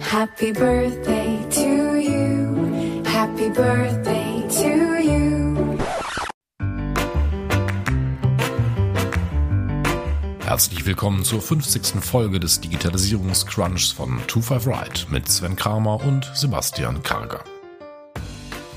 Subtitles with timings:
[0.00, 3.02] Happy birthday to you.
[3.04, 5.78] Happy birthday to you.
[10.46, 12.02] Herzlich willkommen zur 50.
[12.02, 17.44] Folge des Digitalisierungscrunchs von 25 Right mit Sven Kramer und Sebastian Karger.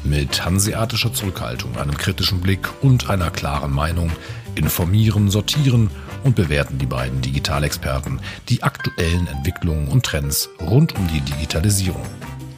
[0.04, 4.11] Mit hanseatischer Zurückhaltung, einem kritischen Blick und einer klaren Meinung
[4.55, 5.89] informieren, sortieren
[6.26, 8.20] und bewerten die beiden Digitalexperten
[8.50, 12.04] die aktuellen Entwicklungen und Trends rund um die Digitalisierung.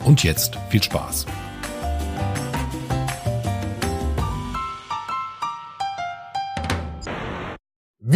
[0.03, 1.27] Und jetzt viel Spaß!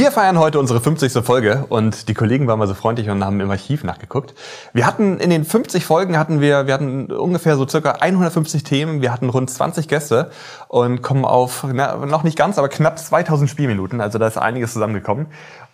[0.01, 1.23] Wir feiern heute unsere 50.
[1.23, 4.33] Folge und die Kollegen waren mal so freundlich und haben im Archiv nachgeguckt.
[4.73, 9.03] Wir hatten in den 50 Folgen hatten wir, wir hatten ungefähr so circa 150 Themen,
[9.03, 10.31] wir hatten rund 20 Gäste
[10.69, 14.01] und kommen auf, na, noch nicht ganz, aber knapp 2000 Spielminuten.
[14.01, 15.27] Also da ist einiges zusammengekommen.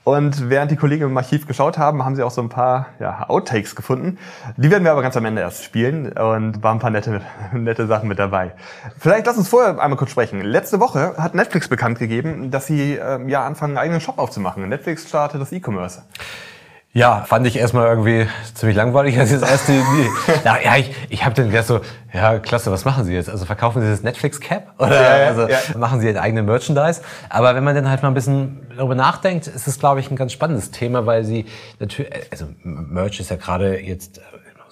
[0.07, 3.25] Und während die Kollegen im Archiv geschaut haben, haben sie auch so ein paar ja,
[3.27, 4.17] Outtakes gefunden.
[4.55, 7.19] Die werden wir aber ganz am Ende erst spielen und waren ein paar nette,
[7.51, 8.53] nette Sachen mit dabei.
[8.97, 10.39] Vielleicht lass uns vorher einmal kurz sprechen.
[10.39, 14.69] Letzte Woche hat Netflix bekannt gegeben, dass sie ähm, ja anfangen, einen eigenen Shop aufzumachen.
[14.69, 16.03] Netflix startet das E-Commerce.
[16.97, 19.73] Ja, fand ich erstmal irgendwie ziemlich langweilig als das erste.
[20.43, 21.81] ja, ja, ich, ich habe dann gedacht so,
[22.11, 23.29] ja, klasse, was machen Sie jetzt?
[23.29, 25.59] Also verkaufen Sie das Netflix Cap oder Ja, ja, also ja.
[25.77, 27.01] machen Sie ein eigene Merchandise?
[27.29, 30.15] Aber wenn man dann halt mal ein bisschen darüber nachdenkt, ist es glaube ich ein
[30.15, 31.45] ganz spannendes Thema, weil Sie
[31.79, 34.19] natürlich, also Merch ist ja gerade jetzt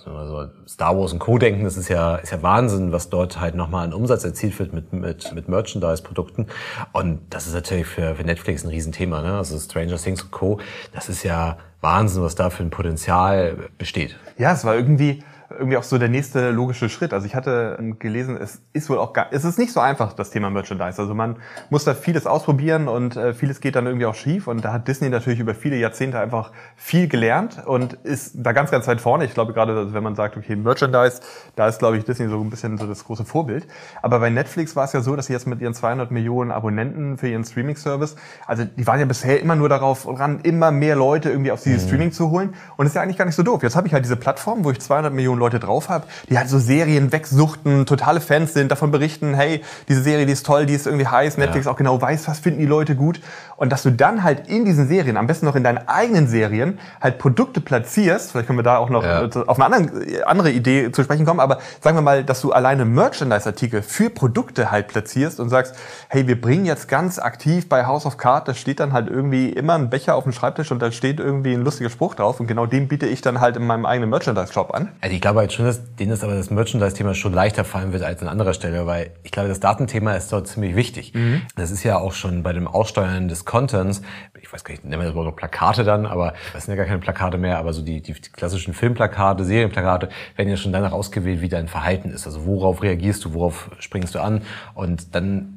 [0.07, 1.37] also Star Wars und Co.
[1.37, 4.73] denken, das ist ja, ist ja Wahnsinn, was dort halt nochmal an Umsatz erzielt wird
[4.73, 6.47] mit, mit, mit Merchandise-Produkten.
[6.91, 9.37] Und das ist natürlich für, für Netflix ein Riesenthema, ne?
[9.37, 10.59] Also Stranger Things und Co.
[10.93, 14.17] Das ist ja Wahnsinn, was da für ein Potenzial besteht.
[14.37, 15.23] Ja, es war irgendwie
[15.57, 17.13] irgendwie auch so der nächste logische Schritt.
[17.13, 20.29] Also ich hatte gelesen, es ist wohl auch gar, es ist nicht so einfach das
[20.29, 21.01] Thema Merchandise.
[21.01, 21.37] Also man
[21.69, 24.47] muss da vieles ausprobieren und äh, vieles geht dann irgendwie auch schief.
[24.47, 28.71] Und da hat Disney natürlich über viele Jahrzehnte einfach viel gelernt und ist da ganz,
[28.71, 29.25] ganz weit vorne.
[29.25, 31.21] Ich glaube gerade, also wenn man sagt, okay, Merchandise,
[31.55, 33.67] da ist glaube ich Disney so ein bisschen so das große Vorbild.
[34.01, 37.17] Aber bei Netflix war es ja so, dass sie jetzt mit ihren 200 Millionen Abonnenten
[37.17, 38.15] für ihren Streaming-Service,
[38.45, 41.83] also die waren ja bisher immer nur darauf ran, immer mehr Leute irgendwie auf dieses
[41.83, 42.53] Streaming zu holen.
[42.77, 43.63] Und das ist ja eigentlich gar nicht so doof.
[43.63, 46.49] Jetzt habe ich halt diese Plattform, wo ich 200 Millionen Leute drauf habe, die halt
[46.49, 50.73] so Serien wegsuchten, totale Fans sind, davon berichten, hey, diese Serie, die ist toll, die
[50.73, 53.19] ist irgendwie heiß, Netflix auch genau weiß, was finden die Leute gut.
[53.57, 56.79] Und dass du dann halt in diesen Serien, am besten noch in deinen eigenen Serien,
[57.01, 59.23] halt Produkte platzierst, vielleicht können wir da auch noch Ja.
[59.23, 62.51] äh, auf eine andere, andere Idee zu sprechen kommen, aber sagen wir mal, dass du
[62.51, 65.75] alleine Merchandise-Artikel für Produkte halt platzierst und sagst,
[66.09, 69.49] hey, wir bringen jetzt ganz aktiv bei House of Cards, da steht dann halt irgendwie
[69.49, 72.47] immer ein Becher auf dem Schreibtisch und da steht irgendwie ein lustiger Spruch drauf und
[72.47, 74.89] genau den biete ich dann halt in meinem eigenen Merchandise-Shop an.
[75.01, 78.03] Also ich glaube halt schon, dass denen ist aber das Merchandise-Thema schon leichter fallen wird
[78.03, 81.13] als an anderer Stelle, weil ich glaube, das Datenthema ist dort ziemlich wichtig.
[81.55, 84.01] Das ist ja auch schon bei dem Aussteuern des Contents,
[84.41, 86.77] ich weiß gar nicht, nennen wir das Wort noch Plakate dann, aber das sind ja
[86.77, 90.91] gar keine Plakate mehr, aber so die, die, klassischen Filmplakate, Serienplakate werden ja schon danach
[90.91, 92.25] ausgewählt, wie dein Verhalten ist.
[92.25, 94.41] Also worauf reagierst du, worauf springst du an
[94.73, 95.54] und dann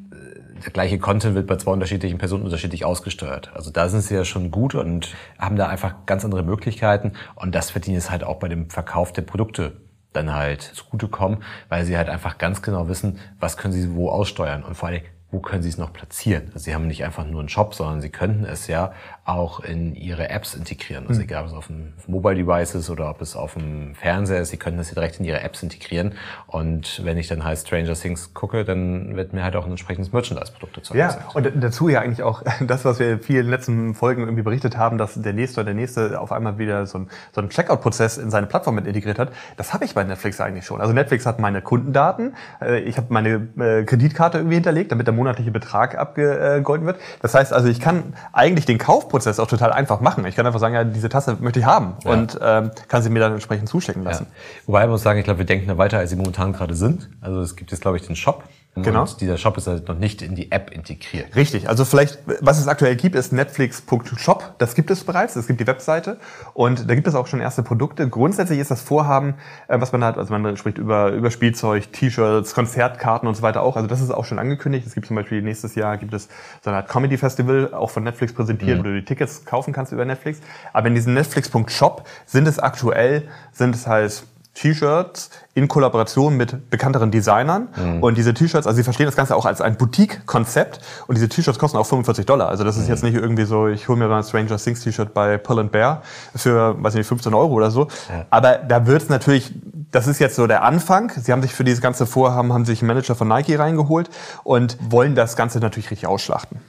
[0.65, 3.51] der gleiche Content wird bei zwei unterschiedlichen Personen unterschiedlich ausgesteuert.
[3.55, 7.55] Also da sind sie ja schon gut und haben da einfach ganz andere Möglichkeiten und
[7.55, 9.81] das verdienen es halt auch bei dem Verkauf der Produkte
[10.13, 14.63] dann halt zugutekommen, weil sie halt einfach ganz genau wissen, was können sie wo aussteuern
[14.65, 16.45] und vor allem, wo können sie es noch platzieren.
[16.55, 18.93] Also sie haben nicht einfach nur einen Shop, sondern sie könnten es ja
[19.29, 21.07] auch in ihre Apps integrieren.
[21.07, 24.41] Also egal, ob es auf dem Mobile Device ist oder ob es auf dem Fernseher
[24.41, 26.15] ist, sie können das ja direkt in ihre Apps integrieren.
[26.47, 30.15] Und wenn ich dann halt Stranger Things gucke, dann wird mir halt auch ein entsprechendes
[30.15, 31.37] Merchandise-Produkt dazu Ja, angezeigt.
[31.37, 34.97] und dazu ja eigentlich auch das, was wir in vielen letzten Folgen irgendwie berichtet haben,
[34.97, 38.31] dass der nächste oder der nächste auf einmal wieder so einen, so einen Checkout-Prozess in
[38.31, 39.31] seine Plattform mit integriert hat.
[39.59, 40.81] Das habe ich bei Netflix eigentlich schon.
[40.81, 45.13] Also Netflix hat meine Kundendaten, äh, ich habe meine äh, Kreditkarte irgendwie hinterlegt, damit der
[45.13, 46.99] monatliche Betrag abgegolten wird.
[47.21, 50.25] Das heißt also, ich kann eigentlich den Kaufprozess auch total einfach machen.
[50.27, 52.13] Ich kann einfach sagen, ja, diese Tasse möchte ich haben Ja.
[52.13, 54.11] und ähm, kann sie mir dann entsprechend zuschicken Ja.
[54.11, 54.27] lassen.
[54.67, 57.09] Wobei man muss sagen, ich glaube, wir denken da weiter, als sie momentan gerade sind.
[57.21, 58.45] Also es gibt jetzt, glaube ich, den Shop.
[58.83, 59.03] Genau.
[59.03, 61.35] Und dieser Shop ist halt noch nicht in die App integriert.
[61.37, 64.55] Richtig, also vielleicht, was es aktuell gibt, ist netflix.shop.
[64.59, 66.19] Das gibt es bereits, es gibt die Webseite
[66.55, 68.09] und da gibt es auch schon erste Produkte.
[68.09, 69.35] Grundsätzlich ist das Vorhaben,
[69.69, 73.63] äh, was man hat, also man spricht über, über Spielzeug, T-Shirts, Konzertkarten und so weiter
[73.63, 73.77] auch.
[73.77, 74.87] Also das ist auch schon angekündigt.
[74.87, 76.29] Es gibt zum Beispiel nächstes Jahr gibt es
[76.63, 80.05] so eine Art Comedy-Festival, auch von Netflix präsentiert, wo du die Tickets kaufen kannst über
[80.05, 80.41] Netflix.
[80.73, 84.25] Aber in diesem netflix.shop sind es aktuell, sind es halt
[84.55, 87.69] T-Shirts in Kollaboration mit bekannteren Designern.
[88.01, 90.81] Und diese T-Shirts, also sie verstehen das Ganze auch als ein Boutique-Konzept.
[91.07, 92.49] Und diese T-Shirts kosten auch 45 Dollar.
[92.49, 95.15] Also das ist jetzt nicht irgendwie so, ich hole mir mal ein Stranger Things T-Shirt
[95.15, 96.03] bei Pull and Bear
[96.35, 97.89] für, weiß ich nicht, 15 Euro oder so.
[98.31, 99.55] Aber da wird es natürlich,
[99.93, 101.13] das ist jetzt so der Anfang.
[101.17, 104.11] Sie haben sich für dieses ganze Vorhaben, haben sich einen Manager von Nike reingeholt
[104.45, 106.61] und wollen das Ganze natürlich richtig ausschlachten.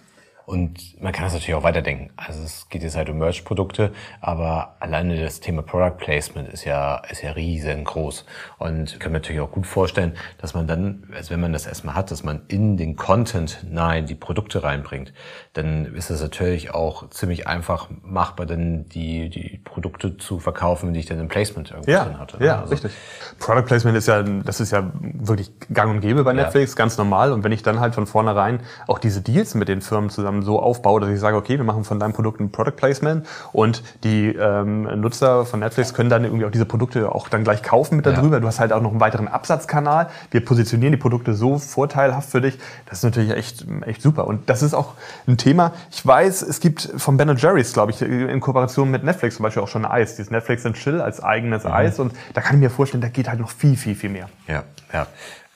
[0.50, 2.10] Und man kann das natürlich auch weiterdenken.
[2.18, 7.04] Also es geht jetzt halt um Merch-Produkte, aber alleine das Thema Product Placement ist ja,
[7.08, 8.26] ist ja riesengroß.
[8.58, 11.68] Und ich kann mir natürlich auch gut vorstellen, dass man dann, also wenn man das
[11.68, 15.14] erstmal hat, dass man in den Content nein die Produkte reinbringt,
[15.54, 21.02] dann ist es natürlich auch ziemlich einfach machbar, dann die, die Produkte zu verkaufen, die
[21.02, 22.44] ich dann im Placement irgendwie ja, drin hatte.
[22.44, 22.92] Ja, also, richtig.
[23.38, 26.78] Product Placement ist ja, das ist ja wirklich gang und gäbe bei Netflix, ja.
[26.78, 27.34] ganz normal.
[27.34, 30.60] Und wenn ich dann halt von vornherein auch diese Deals mit den Firmen zusammen so
[30.60, 34.28] aufbaue, dass ich sage, okay, wir machen von deinem Produkt ein Product Placement und die
[34.30, 38.06] ähm, Nutzer von Netflix können dann irgendwie auch diese Produkte auch dann gleich kaufen mit
[38.06, 38.38] darüber.
[38.38, 38.40] Ja.
[38.40, 40.10] Du hast halt auch noch einen weiteren Absatzkanal.
[40.32, 42.58] Wir positionieren die Produkte so vorteilhaft für dich.
[42.86, 44.28] Das ist natürlich echt, echt super.
[44.28, 44.94] Und das ist auch
[45.28, 45.74] ein Thema.
[45.92, 49.64] Ich weiß, es gibt von Ben Jerry's, glaube ich, in Kooperation mit Netflix zum Beispiel
[49.64, 50.16] auch schon Eis.
[50.16, 51.72] Dieses Netflix and Chill als eigenes mhm.
[51.72, 52.00] Eis.
[52.00, 54.30] Und da kann ich mir vorstellen, da geht halt noch viel, viel, viel mehr.
[54.48, 54.64] Ja,
[54.94, 55.08] ja.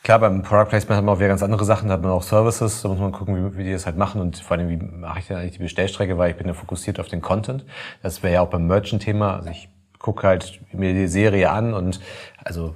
[0.04, 2.24] Klar, beim Product Placement hat man auch wieder ganz andere Sachen, da hat man auch
[2.24, 4.76] Services, da muss man gucken, wie, wie die das halt machen und vor allem, wie
[4.76, 7.66] mache ich denn eigentlich die Bestellstrecke, weil ich bin ja fokussiert auf den Content.
[8.02, 9.70] Das wäre ja auch beim Merchant-Thema, also ich
[10.00, 12.02] gucke halt mir die Serie an und
[12.44, 12.76] also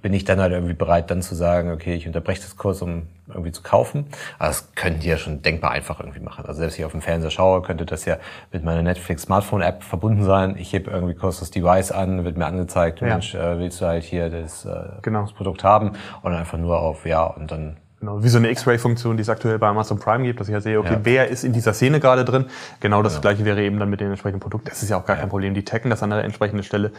[0.00, 3.06] bin ich dann halt irgendwie bereit, dann zu sagen, okay, ich unterbreche das kurz, um
[3.28, 4.06] irgendwie zu kaufen.
[4.38, 6.44] Aber das könnten die ja schon denkbar einfach irgendwie machen.
[6.46, 8.16] Also selbst wenn ich auf dem Fernseher schaue, könnte das ja
[8.52, 10.56] mit meiner Netflix Smartphone App verbunden sein.
[10.58, 13.08] Ich hebe irgendwie kurz das Device an, wird mir angezeigt, ja.
[13.08, 14.70] Mensch, äh, willst du halt hier das, äh,
[15.02, 15.22] genau.
[15.22, 15.92] das Produkt haben?
[16.22, 19.58] Und einfach nur auf Ja und dann Genau, wie so eine X-Ray-Funktion, die es aktuell
[19.58, 21.00] bei Amazon Prime gibt, dass ich ja sehe, okay, ja.
[21.02, 22.46] wer ist in dieser Szene gerade drin?
[22.78, 23.20] Genau das ja.
[23.20, 24.68] gleiche wäre eben dann mit den entsprechenden Produkten.
[24.68, 25.22] Das ist ja auch gar ja.
[25.22, 25.52] kein Problem.
[25.54, 26.92] Die taggen das an der entsprechenden Stelle.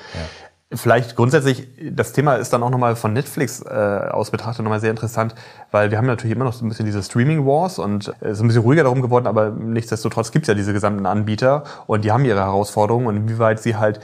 [0.71, 3.69] Vielleicht grundsätzlich, das Thema ist dann auch nochmal von Netflix äh,
[4.11, 5.33] aus betrachtet nochmal sehr interessant,
[5.71, 8.41] weil wir haben natürlich immer noch so ein bisschen diese Streaming Wars und es ist
[8.41, 12.11] ein bisschen ruhiger darum geworden, aber nichtsdestotrotz gibt es ja diese gesamten Anbieter und die
[12.11, 13.99] haben ihre Herausforderungen und inwieweit sie halt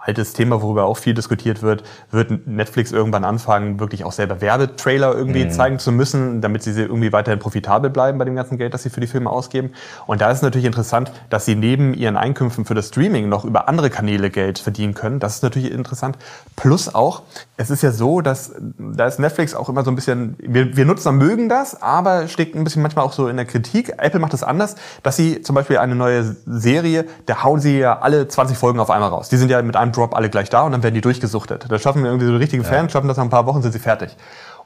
[0.00, 5.14] altes Thema, worüber auch viel diskutiert wird, wird Netflix irgendwann anfangen, wirklich auch selber Werbetrailer
[5.14, 5.50] irgendwie mhm.
[5.50, 8.90] zeigen zu müssen, damit sie irgendwie weiterhin profitabel bleiben bei dem ganzen Geld, das sie
[8.90, 9.72] für die Filme ausgeben.
[10.06, 13.68] Und da ist natürlich interessant, dass sie neben ihren Einkünften für das Streaming noch über
[13.68, 15.20] andere Kanäle Geld verdienen können.
[15.20, 16.16] Das ist natürlich interessant.
[16.56, 17.22] Plus auch,
[17.58, 20.86] es ist ja so, dass da ist Netflix auch immer so ein bisschen, wir, wir
[20.86, 23.94] Nutzer mögen das, aber steckt ein bisschen manchmal auch so in der Kritik.
[23.98, 27.98] Apple macht das anders, dass sie zum Beispiel eine neue Serie, da hauen sie ja
[28.00, 29.28] alle 20 Folgen auf einmal raus.
[29.28, 31.66] Die sind ja mit einem einem Drop alle gleich da und dann werden die durchgesuchtet.
[31.68, 32.68] Da schaffen wir irgendwie so richtige ja.
[32.68, 34.16] Fans, schaffen das nach ein paar Wochen, sind sie fertig.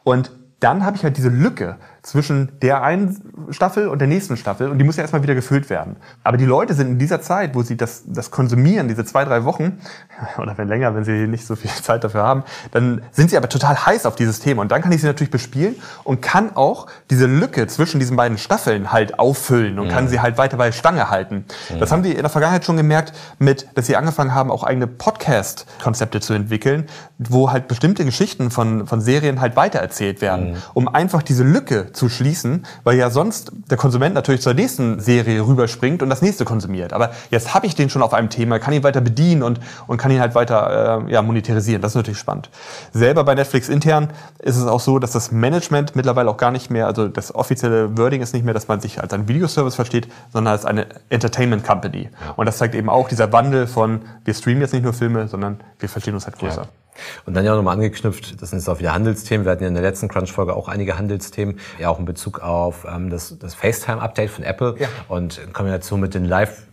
[0.02, 0.30] Und
[0.60, 4.78] dann habe ich halt diese Lücke zwischen der einen Staffel und der nächsten Staffel und
[4.78, 5.96] die muss ja erstmal wieder gefüllt werden.
[6.22, 9.44] Aber die Leute sind in dieser Zeit, wo sie das, das konsumieren, diese zwei, drei
[9.44, 9.78] Wochen,
[10.38, 13.48] oder wenn länger, wenn sie nicht so viel Zeit dafür haben, dann sind sie aber
[13.48, 16.88] total heiß auf dieses Thema und dann kann ich sie natürlich bespielen und kann auch
[17.08, 19.94] diese Lücke zwischen diesen beiden Staffeln halt auffüllen und ja.
[19.94, 21.46] kann sie halt weiter bei Stange halten.
[21.70, 21.78] Ja.
[21.78, 24.86] Das haben die in der Vergangenheit schon gemerkt mit, dass sie angefangen haben, auch eigene
[24.86, 26.84] Podcast-Konzepte zu entwickeln,
[27.16, 30.56] wo halt bestimmte Geschichten von, von Serien halt weitererzählt werden, mhm.
[30.74, 35.46] um einfach diese Lücke zu schließen, weil ja sonst der Konsument natürlich zur nächsten Serie
[35.46, 36.92] rüberspringt und das nächste konsumiert.
[36.92, 39.96] Aber jetzt habe ich den schon auf einem Thema, kann ihn weiter bedienen und, und
[39.96, 41.82] kann ihn halt weiter äh, ja, monetarisieren.
[41.82, 42.50] Das ist natürlich spannend.
[42.92, 44.08] Selber bei Netflix intern
[44.38, 47.96] ist es auch so, dass das Management mittlerweile auch gar nicht mehr, also das offizielle
[47.96, 51.64] Wording ist nicht mehr, dass man sich als ein Videoservice versteht, sondern als eine Entertainment
[51.64, 52.10] Company.
[52.36, 55.60] Und das zeigt eben auch dieser Wandel von, wir streamen jetzt nicht nur Filme, sondern
[55.78, 56.62] wir verstehen uns halt größer.
[56.62, 56.83] Ja.
[57.26, 59.44] Und dann ja auch nochmal angeknüpft, das sind jetzt auch wieder Handelsthemen.
[59.44, 62.86] Wir hatten ja in der letzten Crunch-Folge auch einige Handelsthemen, ja auch in Bezug auf
[62.88, 64.88] ähm, das, das FaceTime-Update von Apple ja.
[65.08, 66.24] und in Kombination mit den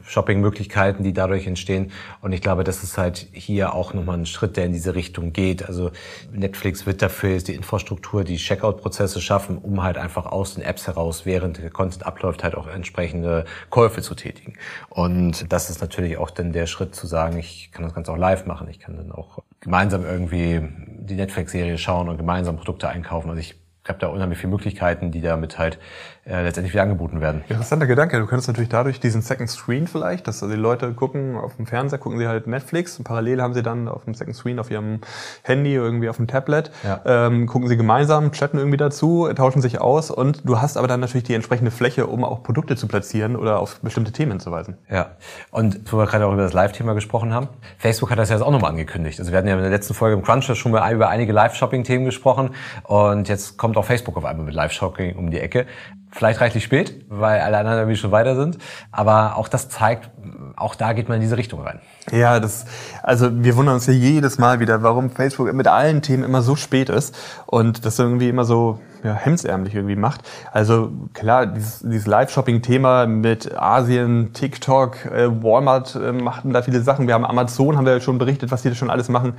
[0.02, 1.92] Live-Shopping-Möglichkeiten, die dadurch entstehen.
[2.22, 5.34] Und ich glaube, das ist halt hier auch nochmal ein Schritt, der in diese Richtung
[5.34, 5.68] geht.
[5.68, 5.92] Also
[6.32, 10.88] Netflix wird dafür jetzt die Infrastruktur, die Checkout-Prozesse schaffen, um halt einfach aus den Apps
[10.88, 14.54] heraus, während der Content abläuft, halt auch entsprechende Käufe zu tätigen.
[14.90, 18.18] Und das ist natürlich auch dann der Schritt zu sagen, ich kann das Ganze auch
[18.18, 18.68] live machen.
[18.70, 20.62] Ich kann dann auch gemeinsam irgendwie
[21.00, 23.30] die Netflix-Serie schauen und gemeinsam Produkte einkaufen.
[23.30, 23.56] Also ich
[23.88, 25.80] habe da unheimlich viele Möglichkeiten, die damit halt
[26.24, 27.44] äh, letztendlich wieder angeboten werden.
[27.50, 28.20] Interessanter Gedanke.
[28.20, 31.66] Du könntest natürlich dadurch diesen Second Screen vielleicht, dass also die Leute gucken auf dem
[31.66, 34.70] Fernseher, gucken sie halt Netflix und parallel haben sie dann auf dem Second Screen auf
[34.70, 35.00] ihrem
[35.42, 37.02] Handy irgendwie auf dem Tablet, ja.
[37.06, 41.00] ähm, gucken sie gemeinsam, chatten irgendwie dazu, tauschen sich aus und du hast aber dann
[41.00, 44.78] natürlich die entsprechende Fläche, um auch Produkte zu platzieren oder auf bestimmte Themen hinzuweisen.
[44.92, 45.16] Ja.
[45.50, 47.48] Und wo wir gerade auch über das Live-Thema gesprochen haben,
[47.80, 49.20] Facebook hat das ja jetzt auch nochmal angekündigt.
[49.20, 52.06] Also wir hatten ja in der letzten Folge im Cruncher schon mal über einige Live-Shopping-Themen
[52.06, 52.52] gesprochen
[52.84, 55.66] und jetzt kommt auch Facebook auf einmal mit Live-Shopping um die Ecke.
[56.12, 58.58] Vielleicht reichlich spät, weil alle anderen irgendwie schon weiter sind.
[58.92, 60.10] Aber auch das zeigt,
[60.58, 61.80] auch da geht man in diese Richtung rein.
[62.12, 62.66] Ja, das,
[63.02, 66.56] also wir wundern uns ja jedes Mal wieder, warum Facebook mit allen Themen immer so
[66.56, 70.22] spät ist und das irgendwie immer so, ja, hemdsärmlich irgendwie macht.
[70.52, 77.08] Also klar, dieses, dieses Live-Shopping-Thema mit Asien, TikTok, äh, Walmart äh, machten da viele Sachen.
[77.08, 79.34] Wir haben Amazon, haben wir ja schon berichtet, was die da schon alles machen.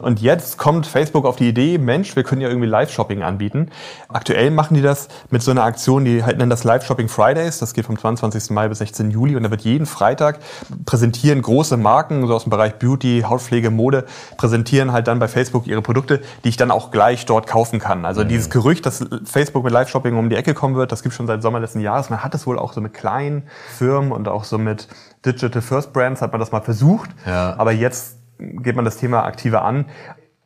[0.00, 3.70] Und jetzt kommt Facebook auf die Idee, Mensch, wir können ja irgendwie Live-Shopping anbieten.
[4.08, 7.58] Aktuell machen die das mit so einer Aktion, die halt nennen das Live-Shopping Fridays.
[7.58, 8.50] Das geht vom 22.
[8.50, 9.10] Mai bis 16.
[9.10, 10.40] Juli und da wird jeden Freitag
[10.84, 14.04] präsentieren große Marken, so aus dem Bereich Beauty, Hautpflege, Mode,
[14.36, 18.04] präsentieren halt dann bei Facebook ihre Produkte, die ich dann auch gleich dort kaufen kann.
[18.04, 18.28] Also mhm.
[18.28, 21.42] dieses Gerücht, dass Facebook mit Live-Shopping um die Ecke kommen wird, das gibt schon seit
[21.42, 22.10] Sommer letzten Jahres.
[22.10, 24.88] Man hat es wohl auch so mit kleinen Firmen und auch so mit
[25.24, 27.10] Digital First Brands hat man das mal versucht.
[27.26, 27.54] Ja.
[27.58, 29.86] Aber jetzt geht man das Thema aktiver an.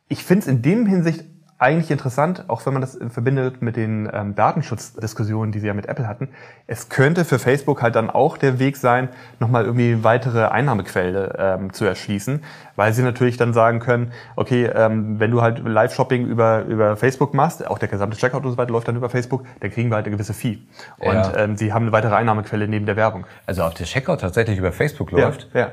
[0.07, 1.25] Ich finde es in dem Hinsicht
[1.61, 5.85] eigentlich interessant, auch wenn man das verbindet mit den ähm, Datenschutzdiskussionen, die sie ja mit
[5.85, 6.29] Apple hatten.
[6.65, 11.71] Es könnte für Facebook halt dann auch der Weg sein, nochmal irgendwie weitere Einnahmequelle ähm,
[11.71, 12.43] zu erschließen,
[12.75, 17.35] weil sie natürlich dann sagen können, okay, ähm, wenn du halt Live-Shopping über, über Facebook
[17.35, 19.97] machst, auch der gesamte Checkout und so weiter läuft dann über Facebook, dann kriegen wir
[19.97, 20.57] halt eine gewisse Fee.
[20.97, 21.37] Und ja.
[21.37, 23.27] ähm, sie haben eine weitere Einnahmequelle neben der Werbung.
[23.45, 25.47] Also ob der Checkout tatsächlich über Facebook läuft?
[25.53, 25.59] Ja.
[25.59, 25.71] ja.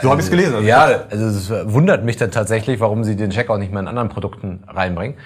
[0.00, 0.54] So habe ich es gelesen.
[0.54, 3.88] Also ja, also es wundert mich dann tatsächlich, warum sie den Checkout nicht mehr in
[3.88, 5.16] anderen Produkten reinbringen.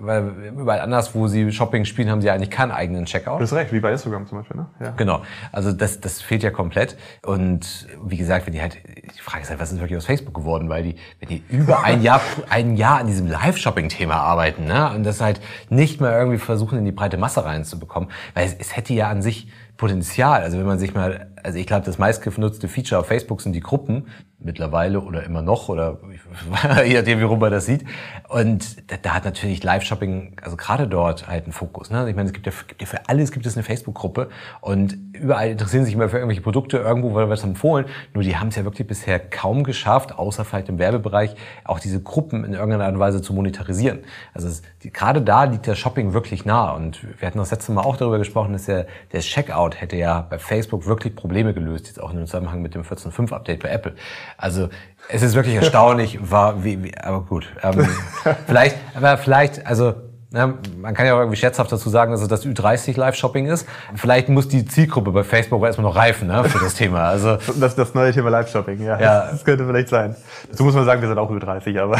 [0.00, 3.40] Weil überall anders, wo sie Shopping spielen, haben sie eigentlich keinen eigenen Checkout.
[3.40, 4.56] Das ist recht, wie bei Instagram zum Beispiel.
[4.56, 4.66] Ne?
[4.80, 4.90] Ja.
[4.96, 6.96] Genau, also das, das fehlt ja komplett.
[7.24, 10.34] Und wie gesagt, wenn die halt, die Frage ist halt, was ist wirklich aus Facebook
[10.34, 10.68] geworden?
[10.68, 14.92] Weil die, wenn die über ein Jahr, ein Jahr an diesem Live-Shopping-Thema arbeiten ne?
[14.94, 18.76] und das halt nicht mehr irgendwie versuchen, in die breite Masse reinzubekommen, weil es, es
[18.76, 19.48] hätte ja an sich
[19.82, 20.42] Potenzial.
[20.42, 23.60] Also wenn man sich mal, also ich glaube, das meistgenutzte Feature auf Facebook sind die
[23.60, 24.06] Gruppen
[24.38, 25.98] mittlerweile oder immer noch oder
[26.84, 27.84] je nachdem, wie rum man das sieht.
[28.28, 31.90] Und da, da hat natürlich Live-Shopping, also gerade dort halt einen Fokus.
[31.90, 32.08] Ne?
[32.08, 34.28] Ich meine, es gibt ja, gibt ja für alles gibt es eine Facebook-Gruppe
[34.60, 37.86] und überall interessieren sich immer für irgendwelche Produkte, irgendwo wird was empfohlen.
[38.14, 41.34] Nur die haben es ja wirklich bisher kaum geschafft, außer vielleicht im Werbebereich,
[41.64, 44.00] auch diese Gruppen in irgendeiner Art und Weise zu monetarisieren.
[44.34, 46.72] Also es, die, gerade da liegt der Shopping wirklich nah.
[46.72, 50.26] Und wir hatten das letzte Mal auch darüber gesprochen, dass der, der Checkout hätte ja
[50.28, 53.94] bei Facebook wirklich Probleme gelöst, jetzt auch im Zusammenhang mit dem 14.5 Update bei Apple.
[54.36, 54.68] Also
[55.08, 57.46] es ist wirklich erstaunlich, war wie, wie aber gut.
[57.62, 57.86] Ähm,
[58.46, 59.94] vielleicht, aber vielleicht, also
[60.32, 63.66] ne, man kann ja auch irgendwie scherzhaft dazu sagen, dass es das Ü30 Live-Shopping ist.
[63.94, 67.08] Vielleicht muss die Zielgruppe bei Facebook erstmal noch reifen ne, für das Thema.
[67.08, 69.30] Also das, das neue Thema Live-Shopping, ja, ja.
[69.30, 70.16] Das könnte vielleicht sein.
[70.50, 71.98] Dazu muss man sagen, wir sind auch Ü30, aber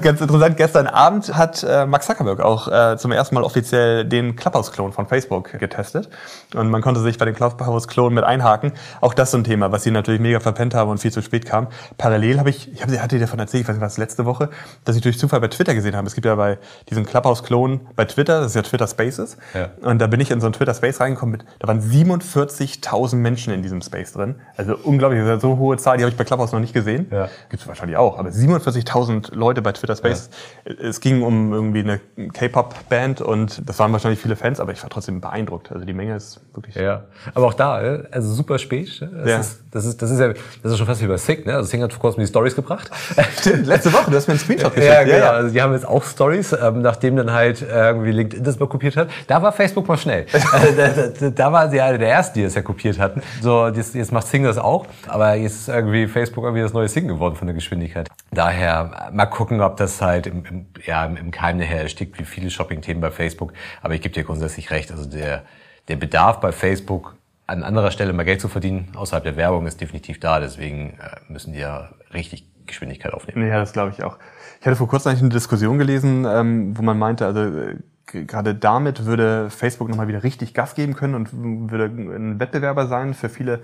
[0.00, 4.36] Ganz interessant, gestern Abend hat äh, Max Zuckerberg auch äh, zum ersten Mal offiziell den
[4.36, 6.08] Clubhouse-Klon von Facebook getestet.
[6.54, 8.72] Und man konnte sich bei dem Clubhouse-Klon mit einhaken.
[9.00, 11.46] Auch das so ein Thema, was sie natürlich mega verpennt haben und viel zu spät
[11.46, 11.68] kam.
[11.98, 14.50] Parallel habe ich, ich hab, hatte dir davon erzählt, ich weiß nicht, was letzte Woche,
[14.84, 16.06] dass ich durch Zufall bei Twitter gesehen habe.
[16.06, 16.58] Es gibt ja bei
[16.90, 19.36] diesem Clubhouse-Klon bei Twitter, das ist ja Twitter Spaces.
[19.54, 19.70] Ja.
[19.82, 21.32] Und da bin ich in so ein Twitter Space reingekommen.
[21.32, 24.36] Mit, da waren 47.000 Menschen in diesem Space drin.
[24.56, 27.06] Also unglaublich, das ist so hohe Zahl, die habe ich bei Clubhouse noch nicht gesehen.
[27.10, 27.28] Ja.
[27.48, 28.18] Gibt es wahrscheinlich auch.
[28.18, 30.30] Aber 47.000 Leute bei Twitter Space.
[30.64, 30.74] Ja.
[30.82, 32.00] Es ging um irgendwie eine
[32.32, 35.70] K-Pop-Band und das waren wahrscheinlich viele Fans, aber ich war trotzdem beeindruckt.
[35.70, 36.74] Also die Menge ist wirklich.
[36.74, 37.76] Ja, aber auch da,
[38.10, 39.00] also super spät.
[39.00, 39.38] Das, ja.
[39.38, 40.28] ist, das, ist, das ist ja
[40.62, 41.54] das ist schon fast wie bei Sick, ne?
[41.54, 42.90] Also Sick hat vor kurzem die Stories gebracht.
[43.64, 44.92] Letzte Woche, du hast mir einen Screenshot geschickt.
[44.92, 45.16] Ja, genau.
[45.16, 45.30] Ja, ja.
[45.32, 48.96] Also die haben jetzt auch Stories, ähm, nachdem dann halt irgendwie LinkedIn das mal kopiert
[48.96, 49.08] hat.
[49.26, 50.26] Da war Facebook mal schnell.
[50.52, 53.22] also, da, da, da war sie eine der ersten, die das ja kopiert hatten.
[53.40, 56.88] So, jetzt, jetzt macht Sing das auch, aber jetzt ist irgendwie Facebook irgendwie das neue
[56.88, 58.08] Sing geworden von der Geschwindigkeit.
[58.32, 62.50] Daher mal gucken, ob das halt im, im, ja, im Keim nachher erstickt, wie viele
[62.50, 63.52] Shopping-Themen bei Facebook.
[63.82, 64.90] Aber ich gebe dir grundsätzlich recht.
[64.90, 65.44] Also der,
[65.88, 67.16] der Bedarf bei Facebook
[67.46, 70.40] an anderer Stelle mal Geld zu verdienen, außerhalb der Werbung, ist definitiv da.
[70.40, 73.46] Deswegen äh, müssen die ja richtig Geschwindigkeit aufnehmen.
[73.46, 74.18] Ja, das glaube ich auch.
[74.60, 78.54] Ich hatte vor kurzem eigentlich eine Diskussion gelesen, ähm, wo man meinte, also äh, gerade
[78.54, 83.28] damit würde Facebook nochmal wieder richtig Gas geben können und würde ein Wettbewerber sein für
[83.28, 83.62] viele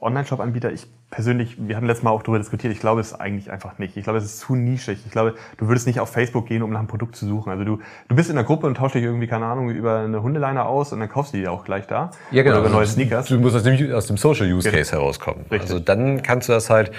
[0.00, 0.72] Online-Shop-Anbieter.
[0.72, 3.96] Ich persönlich, wir hatten letztes Mal auch darüber diskutiert, ich glaube es eigentlich einfach nicht.
[3.96, 5.00] Ich glaube, es ist zu nischig.
[5.04, 7.50] Ich glaube, du würdest nicht auf Facebook gehen, um nach einem Produkt zu suchen.
[7.50, 7.78] Also du,
[8.08, 10.92] du bist in der Gruppe und tauschst dich irgendwie, keine Ahnung, über eine Hundeleine aus
[10.92, 12.10] und dann kaufst du die auch gleich da.
[12.30, 12.58] Ja, genau.
[12.58, 13.26] Oder über neue Sneakers.
[13.26, 15.42] Du musst aus dem, aus dem Social-Use-Case herauskommen.
[15.50, 15.62] Richtig.
[15.62, 16.92] Also dann kannst du das halt,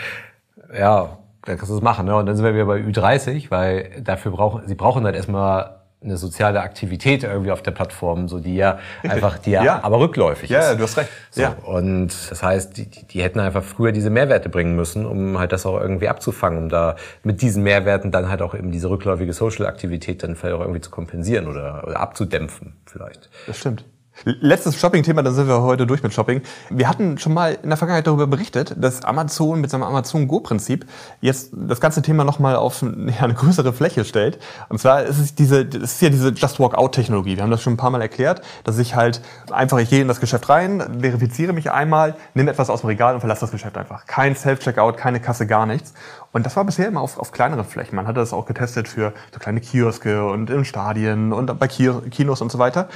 [0.73, 2.05] ja, dann kannst du das machen.
[2.05, 2.15] Ne?
[2.15, 6.15] Und dann sind wir wieder bei Ü30, weil dafür brauchen, sie brauchen halt erstmal eine
[6.15, 10.49] soziale Aktivität irgendwie auf der Plattform, so die ja einfach, die ja, ja, aber rückläufig
[10.49, 10.67] ja, ist.
[10.67, 11.09] Ja, du hast recht.
[11.31, 11.55] So, ja.
[11.65, 15.65] Und das heißt, die, die hätten einfach früher diese Mehrwerte bringen müssen, um halt das
[15.65, 20.23] auch irgendwie abzufangen, um da mit diesen Mehrwerten dann halt auch eben diese rückläufige Social-Aktivität
[20.23, 23.29] dann vielleicht auch irgendwie zu kompensieren oder, oder abzudämpfen vielleicht.
[23.45, 23.83] Das stimmt.
[24.25, 26.41] Letztes Shopping-Thema, dann sind wir heute durch mit Shopping.
[26.69, 30.85] Wir hatten schon mal in der Vergangenheit darüber berichtet, dass Amazon mit seinem Amazon Go-Prinzip
[31.21, 34.39] jetzt das ganze Thema nochmal auf eine größere Fläche stellt.
[34.67, 37.37] Und zwar ist es diese, das ist ja diese Just Walk Out-Technologie.
[37.37, 39.21] Wir haben das schon ein paar Mal erklärt, dass ich halt
[39.51, 43.13] einfach, ich gehe in das Geschäft rein, verifiziere mich einmal, nehme etwas aus dem Regal
[43.13, 44.05] und verlasse das Geschäft einfach.
[44.05, 45.93] Kein Self-Checkout, keine Kasse, gar nichts.
[46.31, 47.95] Und das war bisher immer auf, auf kleineren Flächen.
[47.95, 52.41] Man hatte das auch getestet für so kleine Kioske und in Stadien und bei Kinos
[52.41, 52.87] und so weiter.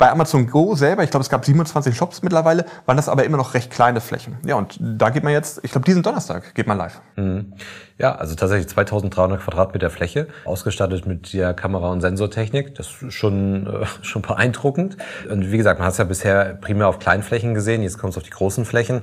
[0.00, 3.36] Bei Amazon Go selber, ich glaube, es gab 27 Shops mittlerweile, waren das aber immer
[3.36, 4.38] noch recht kleine Flächen.
[4.46, 7.02] Ja, und da geht man jetzt, ich glaube, diesen Donnerstag geht man live.
[7.16, 7.52] Mhm.
[7.98, 12.74] Ja, also tatsächlich 2300 Quadratmeter Fläche, ausgestattet mit der Kamera- und Sensortechnik.
[12.76, 14.96] Das ist schon, äh, schon beeindruckend.
[15.30, 18.16] Und wie gesagt, man hat es ja bisher primär auf Kleinflächen gesehen, jetzt kommt es
[18.16, 19.02] auf die großen Flächen.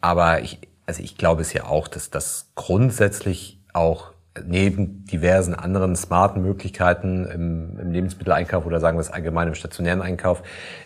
[0.00, 4.11] Aber ich, also ich glaube es ja auch, dass das grundsätzlich auch
[4.46, 10.00] neben diversen anderen smarten Möglichkeiten im, im Lebensmitteleinkauf oder sagen wir es allgemein im stationären
[10.00, 10.42] Einkauf,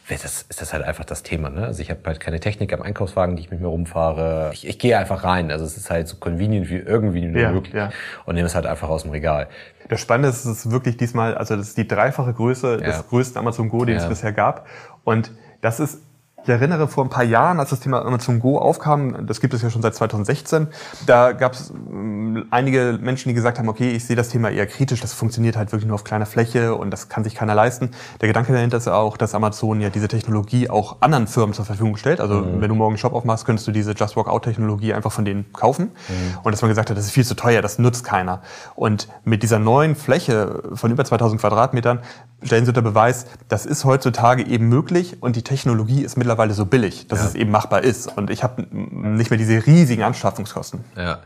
[0.09, 1.49] das, ist das halt einfach das Thema.
[1.51, 1.65] Ne?
[1.65, 4.51] Also ich habe halt keine Technik am Einkaufswagen, die ich mit mir rumfahre.
[4.53, 5.53] Ich, ich gehe einfach rein.
[5.53, 7.91] Also es ist halt so convenient wie irgendwie nur ja, möglich ja.
[8.25, 9.47] und nehme es halt einfach aus dem Regal.
[9.89, 12.79] Das Spannende ist, es ist wirklich diesmal, also das ist die dreifache Größe ja.
[12.79, 14.67] des größten Amazon Go, den es bisher gab.
[15.05, 16.03] Und das ist
[16.47, 19.63] ich erinnere vor ein paar Jahren, als das Thema Amazon Go aufkam, das gibt es
[19.63, 20.69] ja schon seit 2016,
[21.05, 24.67] da gab es ähm, einige Menschen, die gesagt haben, okay, ich sehe das Thema eher
[24.67, 27.91] kritisch, das funktioniert halt wirklich nur auf kleiner Fläche und das kann sich keiner leisten.
[28.21, 31.97] Der Gedanke dahinter ist auch, dass Amazon ja diese Technologie auch anderen Firmen zur Verfügung
[31.97, 32.21] stellt.
[32.21, 32.61] Also mhm.
[32.61, 35.25] wenn du morgen einen Shop aufmachst, könntest du diese Just Walk Out Technologie einfach von
[35.25, 35.91] denen kaufen.
[36.09, 36.39] Mhm.
[36.45, 38.43] Und dass man gesagt hat, das ist viel zu teuer, das nutzt keiner.
[38.77, 42.01] Und mit dieser neuen Fläche von über 2000 Quadratmetern
[42.43, 46.67] stellen sie unter Beweis, das ist heutzutage eben möglich und die Technologie ist mittlerweile so
[46.67, 47.27] billig, dass ja.
[47.27, 48.17] es eben machbar ist.
[48.17, 50.85] Und ich habe nicht mehr diese riesigen Anschaffungskosten.
[50.97, 51.21] Ja.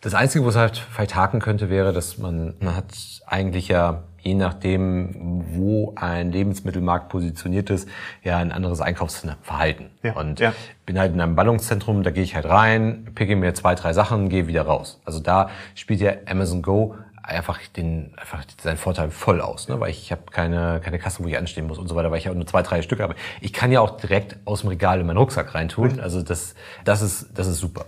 [0.00, 2.94] Das Einzige, wo es halt vielleicht haken könnte, wäre, dass man, man hat
[3.26, 7.88] eigentlich ja, je nachdem, wo ein Lebensmittelmarkt positioniert ist,
[8.22, 9.90] ja ein anderes Einkaufsverhalten.
[10.04, 10.14] Ja.
[10.14, 10.52] Und ja.
[10.86, 14.28] bin halt in einem Ballungszentrum, da gehe ich halt rein, picke mir zwei, drei Sachen,
[14.28, 15.00] gehe wieder raus.
[15.04, 16.94] Also da spielt ja Amazon Go
[17.28, 19.78] einfach den einfach seinen Vorteil voll aus, ne?
[19.80, 22.18] weil ich, ich habe keine keine Kasse, wo ich anstehen muss und so weiter, weil
[22.18, 23.14] ich ja nur zwei drei Stück habe.
[23.40, 26.00] Ich kann ja auch direkt aus dem Regal in meinen Rucksack reintun.
[26.00, 26.54] Also das
[26.84, 27.86] das ist das ist super.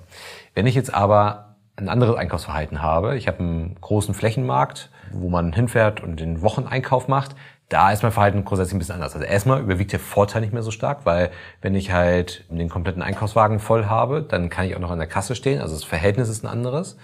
[0.54, 5.52] Wenn ich jetzt aber ein anderes Einkaufsverhalten habe, ich habe einen großen Flächenmarkt, wo man
[5.52, 7.34] hinfährt und den Wocheneinkauf macht,
[7.70, 9.14] da ist mein Verhalten grundsätzlich ein bisschen anders.
[9.14, 11.30] Also erstmal überwiegt der Vorteil nicht mehr so stark, weil
[11.62, 15.06] wenn ich halt den kompletten Einkaufswagen voll habe, dann kann ich auch noch an der
[15.06, 15.60] Kasse stehen.
[15.60, 16.98] Also das Verhältnis ist ein anderes.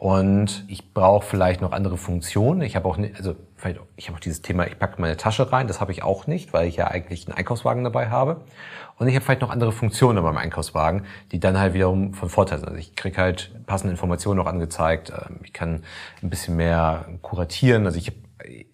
[0.00, 2.62] Und ich brauche vielleicht noch andere Funktionen.
[2.62, 5.52] Ich habe auch, nicht, also vielleicht, ich habe auch dieses Thema, ich packe meine Tasche
[5.52, 5.66] rein.
[5.66, 8.40] Das habe ich auch nicht, weil ich ja eigentlich einen Einkaufswagen dabei habe.
[8.96, 12.30] Und ich habe vielleicht noch andere Funktionen in meinem Einkaufswagen, die dann halt wiederum von
[12.30, 12.68] Vorteil sind.
[12.68, 15.10] Also ich kriege halt passende Informationen noch angezeigt.
[15.10, 15.82] Ähm, ich kann
[16.22, 17.84] ein bisschen mehr kuratieren.
[17.84, 18.10] Also ich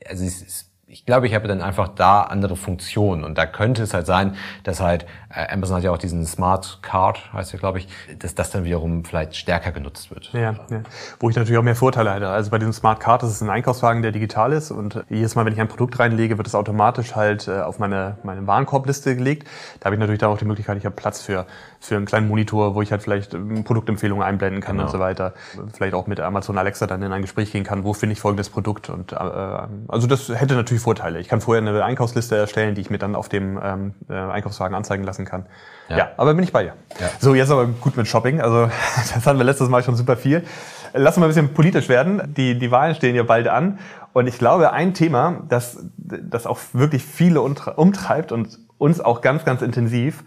[0.08, 3.24] also es ist ich glaube, ich habe dann einfach da andere Funktionen.
[3.24, 6.78] Und da könnte es halt sein, dass halt, äh, Amazon hat ja auch diesen Smart
[6.80, 7.88] Card, heißt ja, glaube ich,
[8.20, 10.32] dass das dann wiederum vielleicht stärker genutzt wird.
[10.32, 10.82] Ja, ja.
[11.18, 12.28] Wo ich natürlich auch mehr Vorteile hätte.
[12.28, 14.70] Also bei diesem Smart Card, das ist ein Einkaufswagen, der digital ist.
[14.70, 18.18] Und jedes Mal, wenn ich ein Produkt reinlege, wird es automatisch halt äh, auf meine,
[18.22, 19.48] meine Warenkorbliste gelegt.
[19.80, 21.46] Da habe ich natürlich dann auch die Möglichkeit, ich habe Platz für,
[21.80, 24.86] für einen kleinen Monitor, wo ich halt vielleicht ähm, Produktempfehlungen einblenden kann genau.
[24.86, 25.34] und so weiter.
[25.74, 28.50] Vielleicht auch mit Amazon Alexa dann in ein Gespräch gehen kann, wo finde ich folgendes
[28.50, 28.88] Produkt.
[28.88, 31.18] Und äh, also das hätte natürlich Vorteile.
[31.20, 34.74] Ich kann vorher eine Einkaufsliste erstellen, die ich mir dann auf dem ähm, äh, Einkaufswagen
[34.74, 35.46] anzeigen lassen kann.
[35.88, 35.98] Ja.
[35.98, 36.74] ja, aber bin ich bei dir.
[37.00, 37.08] Ja.
[37.18, 38.40] So, jetzt aber gut mit Shopping.
[38.40, 40.44] Also das hatten wir letztes Mal schon super viel.
[40.92, 42.34] Lass uns mal ein bisschen politisch werden.
[42.36, 43.78] Die, die Wahlen stehen ja bald an.
[44.12, 49.44] Und ich glaube, ein Thema, das, das auch wirklich viele umtreibt und uns auch ganz,
[49.44, 50.24] ganz intensiv,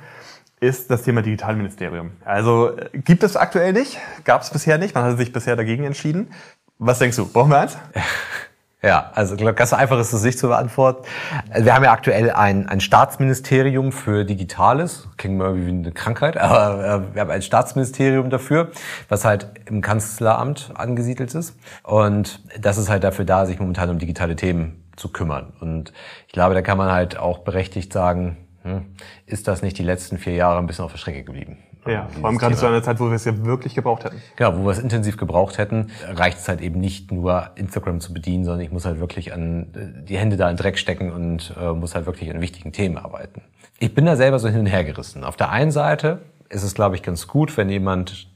[0.59, 2.11] ist das Thema Digitalministerium.
[2.25, 6.31] Also gibt es aktuell nicht, gab es bisher nicht, man hatte sich bisher dagegen entschieden.
[6.77, 7.77] Was denkst du, brauchen wir eins?
[8.81, 11.05] Ja, also ich glaube, ganz einfach ist es nicht zu beantworten.
[11.53, 15.09] Wir haben ja aktuell ein, ein Staatsministerium für Digitales.
[15.17, 18.71] Klingt mal wie eine Krankheit, aber äh, wir haben ein Staatsministerium dafür,
[19.09, 21.57] was halt im Kanzleramt angesiedelt ist.
[21.83, 25.51] Und das ist halt dafür da, sich momentan um digitale Themen zu kümmern.
[25.59, 25.91] Und
[26.27, 28.85] ich glaube, da kann man halt auch berechtigt sagen, hm,
[29.25, 31.57] ist das nicht die letzten vier Jahre ein bisschen auf der Strecke geblieben?
[31.91, 34.21] Ja, vor allem gerade zu einer Zeit, wo wir es ja wirklich gebraucht hätten.
[34.35, 38.13] Genau, wo wir es intensiv gebraucht hätten, reicht es halt eben nicht nur Instagram zu
[38.13, 41.11] bedienen, sondern ich muss halt wirklich an äh, die Hände da in den Dreck stecken
[41.11, 43.41] und äh, muss halt wirklich an wichtigen Themen arbeiten.
[43.79, 45.23] Ich bin da selber so hin und her gerissen.
[45.23, 48.27] Auf der einen Seite ist es, glaube ich, ganz gut, wenn jemand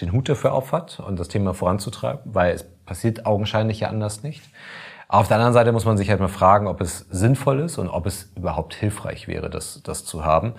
[0.00, 4.42] den Hut dafür aufhat und das Thema voranzutreiben, weil es passiert augenscheinlich ja anders nicht.
[5.10, 7.88] Auf der anderen Seite muss man sich halt mal fragen, ob es sinnvoll ist und
[7.88, 10.52] ob es überhaupt hilfreich wäre, das, das zu haben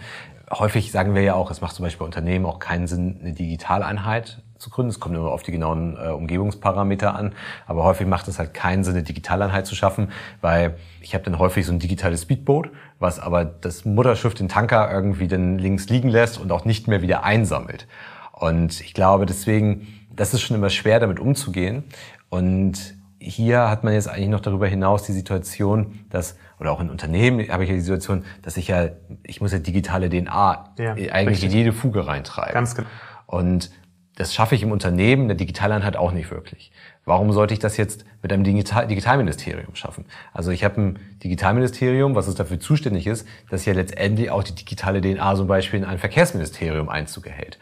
[0.51, 3.33] häufig sagen wir ja auch, es macht zum Beispiel bei Unternehmen auch keinen Sinn, eine
[3.33, 4.89] Digitaleinheit zu gründen.
[4.89, 7.33] Es kommt immer auf die genauen äh, Umgebungsparameter an.
[7.65, 11.39] Aber häufig macht es halt keinen Sinn, eine Digitaleinheit zu schaffen, weil ich habe dann
[11.39, 16.09] häufig so ein digitales Speedboot, was aber das Mutterschiff, den Tanker, irgendwie dann links liegen
[16.09, 17.88] lässt und auch nicht mehr wieder einsammelt.
[18.33, 21.83] Und ich glaube deswegen, das ist schon immer schwer, damit umzugehen.
[22.29, 26.89] Und hier hat man jetzt eigentlich noch darüber hinaus die Situation, dass, oder auch in
[26.89, 28.89] Unternehmen habe ich ja die Situation, dass ich ja,
[29.23, 31.43] ich muss ja digitale DNA ja, eigentlich richtig.
[31.45, 32.53] in jede Fuge reintreiben.
[32.53, 32.88] Ganz genau.
[33.27, 33.71] Und
[34.15, 36.71] das schaffe ich im Unternehmen, der Digitaleinheit auch nicht wirklich.
[37.05, 40.05] Warum sollte ich das jetzt mit einem Digital Digitalministerium schaffen?
[40.34, 44.55] Also ich habe ein Digitalministerium, was es dafür zuständig ist, dass ja letztendlich auch die
[44.55, 47.60] digitale DNA zum Beispiel in ein Verkehrsministerium Einzug erhält.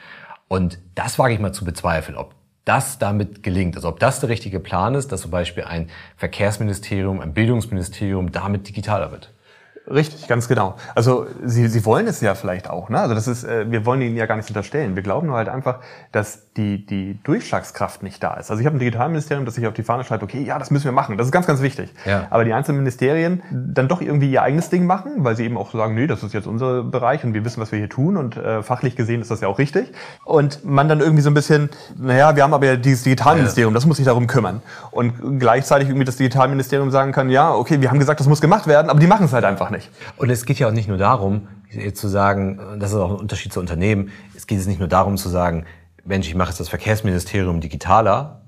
[0.47, 2.33] Und das wage ich mal zu bezweifeln, ob
[2.67, 3.75] das damit gelingt.
[3.75, 8.67] Also ob das der richtige Plan ist, dass zum Beispiel ein Verkehrsministerium, ein Bildungsministerium damit
[8.67, 9.31] digitaler wird.
[9.89, 10.75] Richtig, ganz genau.
[10.95, 12.89] Also sie, sie wollen es ja vielleicht auch.
[12.89, 12.99] Ne?
[12.99, 14.95] Also das ist, äh, wir wollen ihnen ja gar nichts unterstellen.
[14.95, 15.79] Wir glauben nur halt einfach,
[16.11, 18.49] dass die die Durchschlagskraft nicht da ist.
[18.49, 20.85] Also ich habe ein Digitalministerium, das sich auf die Fahne schreibt, okay, ja, das müssen
[20.85, 21.17] wir machen.
[21.17, 21.93] Das ist ganz, ganz wichtig.
[22.05, 22.27] Ja.
[22.29, 25.71] Aber die einzelnen Ministerien dann doch irgendwie ihr eigenes Ding machen, weil sie eben auch
[25.71, 28.35] sagen, nee, das ist jetzt unser Bereich und wir wissen, was wir hier tun und
[28.35, 29.93] äh, fachlich gesehen ist das ja auch richtig.
[30.25, 33.85] Und man dann irgendwie so ein bisschen, naja, wir haben aber ja dieses Digitalministerium, das
[33.85, 34.61] muss sich darum kümmern.
[34.91, 38.67] Und gleichzeitig irgendwie das Digitalministerium sagen kann, ja, okay, wir haben gesagt, das muss gemacht
[38.67, 39.76] werden, aber die machen es halt einfach nicht.
[40.17, 41.47] Und es geht ja auch nicht nur darum,
[41.93, 45.17] zu sagen, das ist auch ein Unterschied zu Unternehmen, es geht jetzt nicht nur darum
[45.17, 45.65] zu sagen,
[46.05, 48.41] Mensch, ich mache jetzt das Verkehrsministerium digitaler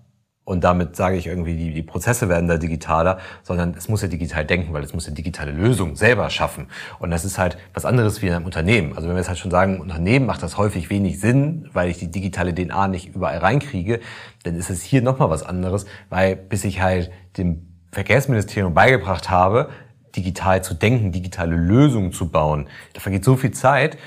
[0.50, 4.08] und damit sage ich irgendwie, die, die Prozesse werden da digitaler, sondern es muss ja
[4.08, 6.66] digital denken, weil es muss ja digitale Lösungen selber schaffen.
[6.98, 8.96] Und das ist halt was anderes wie in einem Unternehmen.
[8.96, 11.90] Also wenn wir jetzt halt schon sagen, im Unternehmen macht das häufig wenig Sinn, weil
[11.90, 14.00] ich die digitale DNA nicht überall reinkriege,
[14.42, 19.70] dann ist es hier nochmal was anderes, weil bis ich halt dem Verkehrsministerium beigebracht habe,
[20.20, 22.68] digital zu denken, digitale Lösungen zu bauen.
[22.94, 23.98] Da vergeht so viel Zeit,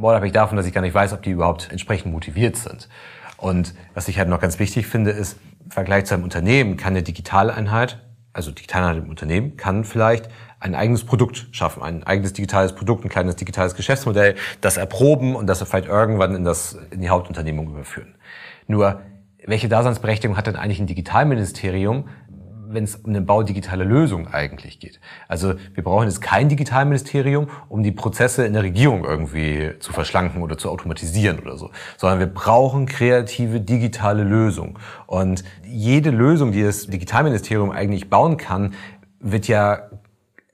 [0.00, 2.88] unabhängig davon, dass ich gar nicht weiß, ob die überhaupt entsprechend motiviert sind.
[3.36, 6.92] Und was ich halt noch ganz wichtig finde, ist, im Vergleich zu einem Unternehmen kann
[6.92, 7.98] eine Digitaleinheit,
[8.32, 10.28] also Digitaleinheit im Unternehmen, kann vielleicht
[10.60, 15.46] ein eigenes Produkt schaffen, ein eigenes digitales Produkt, ein kleines digitales Geschäftsmodell, das erproben und
[15.46, 18.14] das vielleicht irgendwann in, das, in die Hauptunternehmung überführen.
[18.66, 19.02] Nur,
[19.44, 22.08] welche Daseinsberechtigung hat denn eigentlich ein Digitalministerium,
[22.76, 25.00] wenn es um den Bau digitaler Lösungen eigentlich geht.
[25.26, 30.42] Also wir brauchen jetzt kein Digitalministerium, um die Prozesse in der Regierung irgendwie zu verschlanken
[30.42, 34.74] oder zu automatisieren oder so, sondern wir brauchen kreative digitale Lösungen.
[35.06, 38.74] Und jede Lösung, die das Digitalministerium eigentlich bauen kann,
[39.18, 39.90] wird ja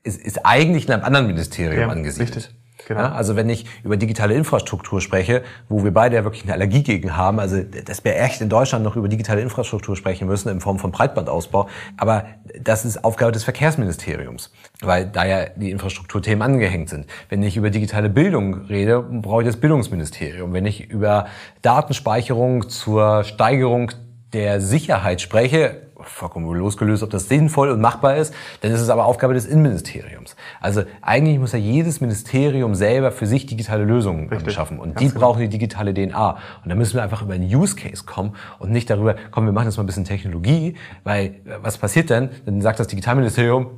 [0.05, 2.37] ist, ist eigentlich in einem anderen Ministerium ja, angesiedelt.
[2.37, 2.62] Richtig.
[2.88, 3.01] Genau.
[3.01, 6.83] Ja, also wenn ich über digitale Infrastruktur spreche, wo wir beide ja wirklich eine Allergie
[6.83, 10.61] gegen haben, also dass wir echt in Deutschland noch über digitale Infrastruktur sprechen müssen in
[10.61, 12.27] Form von Breitbandausbau, aber
[12.61, 17.07] das ist Aufgabe des Verkehrsministeriums, weil da ja die Infrastrukturthemen angehängt sind.
[17.29, 20.53] Wenn ich über digitale Bildung rede, brauche ich das Bildungsministerium.
[20.53, 21.27] Wenn ich über
[21.62, 23.92] Datenspeicherung zur Steigerung
[24.33, 29.07] der Sicherheit spreche, vollkommen losgelöst, ob das sinnvoll und machbar ist, dann ist es aber
[29.07, 30.37] Aufgabe des Innenministeriums.
[30.61, 34.55] Also eigentlich muss ja jedes Ministerium selber für sich digitale Lösungen Richtig.
[34.55, 35.21] schaffen und Ganz die genau.
[35.21, 36.31] brauchen die digitale DNA.
[36.62, 39.53] Und da müssen wir einfach über einen Use Case kommen und nicht darüber, komm, wir
[39.53, 42.31] machen jetzt mal ein bisschen Technologie, weil äh, was passiert denn?
[42.45, 43.71] Dann sagt das Digitalministerium,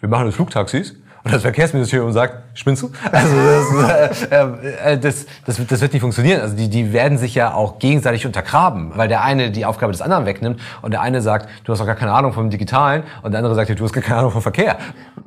[0.00, 2.90] wir machen jetzt Flugtaxis und das Verkehrsministerium sagt, spinnst du?
[3.10, 3.34] Also
[3.82, 6.40] das, äh, äh, das, das, das wird nicht funktionieren.
[6.40, 10.02] Also die, die werden sich ja auch gegenseitig untergraben, weil der eine die Aufgabe des
[10.02, 13.32] anderen wegnimmt und der eine sagt, du hast doch gar keine Ahnung vom Digitalen und
[13.32, 14.78] der andere sagt, du hast gar keine Ahnung vom Verkehr.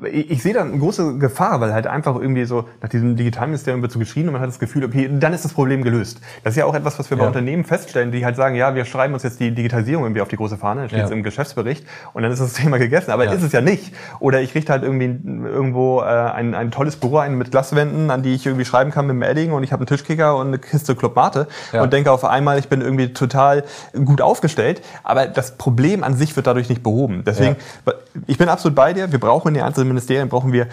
[0.09, 3.81] Ich, ich sehe da eine große Gefahr, weil halt einfach irgendwie so nach diesem Digitalministerium
[3.81, 6.21] wird so geschrien und man hat das Gefühl, okay, dann ist das Problem gelöst.
[6.45, 7.23] Das ist ja auch etwas, was wir ja.
[7.23, 10.29] bei Unternehmen feststellen, die halt sagen, ja, wir schreiben uns jetzt die Digitalisierung irgendwie auf
[10.29, 11.09] die große Fahne, steht ja.
[11.09, 13.11] im Geschäftsbericht und dann ist das Thema gegessen.
[13.11, 13.33] Aber ja.
[13.33, 13.93] ist es ja nicht.
[14.21, 18.23] Oder ich richte halt irgendwie irgendwo äh, ein, ein tolles Büro ein mit Glaswänden, an
[18.23, 20.59] die ich irgendwie schreiben kann mit dem Edding und ich habe einen Tischkicker und eine
[20.59, 21.81] Kiste Club Mate ja.
[21.81, 23.63] und denke auf einmal, ich bin irgendwie total
[24.05, 24.81] gut aufgestellt.
[25.03, 27.23] Aber das Problem an sich wird dadurch nicht behoben.
[27.25, 27.93] Deswegen, ja.
[28.27, 29.11] ich bin absolut bei dir.
[29.11, 30.67] Wir brauchen in den einzelnen Ministerien brauchen wir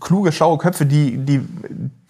[0.00, 1.46] kluge, schaue Köpfe, die die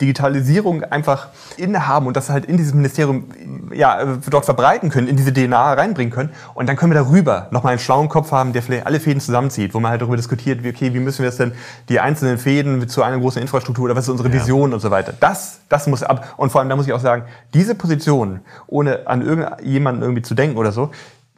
[0.00, 3.26] Digitalisierung einfach innehaben und das halt in dieses Ministerium
[3.72, 6.30] ja dort verbreiten können, in diese DNA reinbringen können.
[6.54, 9.74] Und dann können wir darüber nochmal einen schlauen Kopf haben, der vielleicht alle Fäden zusammenzieht,
[9.74, 11.52] wo man halt darüber diskutiert, wie, okay, wie müssen wir das denn
[11.88, 14.34] die einzelnen Fäden zu einer großen Infrastruktur oder was ist unsere ja.
[14.34, 15.14] Vision und so weiter.
[15.18, 16.34] Das, das muss ab.
[16.36, 17.24] Und vor allem, da muss ich auch sagen,
[17.54, 20.90] diese Position, ohne an irgendjemanden irgendwie zu denken oder so,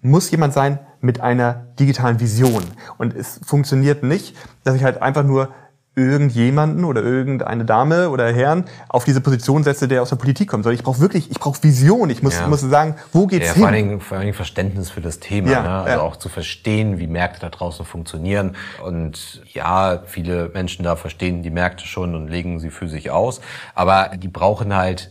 [0.02, 2.62] muss jemand sein mit einer digitalen Vision.
[2.98, 5.48] Und es funktioniert nicht, dass ich halt einfach nur
[5.96, 10.64] irgendjemanden oder irgendeine Dame oder Herrn auf diese Position setze, der aus der Politik kommt.
[10.64, 12.10] Sondern ich brauche wirklich, ich brauche Vision.
[12.10, 12.48] Ich muss, ja.
[12.48, 13.62] muss sagen, wo geht's ja, hin?
[13.62, 15.50] Vor allen, Dingen, vor allen Dingen Verständnis für das Thema.
[15.50, 15.68] Ja, ne?
[15.68, 18.56] Also auch zu verstehen, wie Märkte da draußen funktionieren.
[18.84, 23.40] Und ja, viele Menschen da verstehen die Märkte schon und legen sie für sich aus.
[23.74, 25.10] Aber die brauchen halt,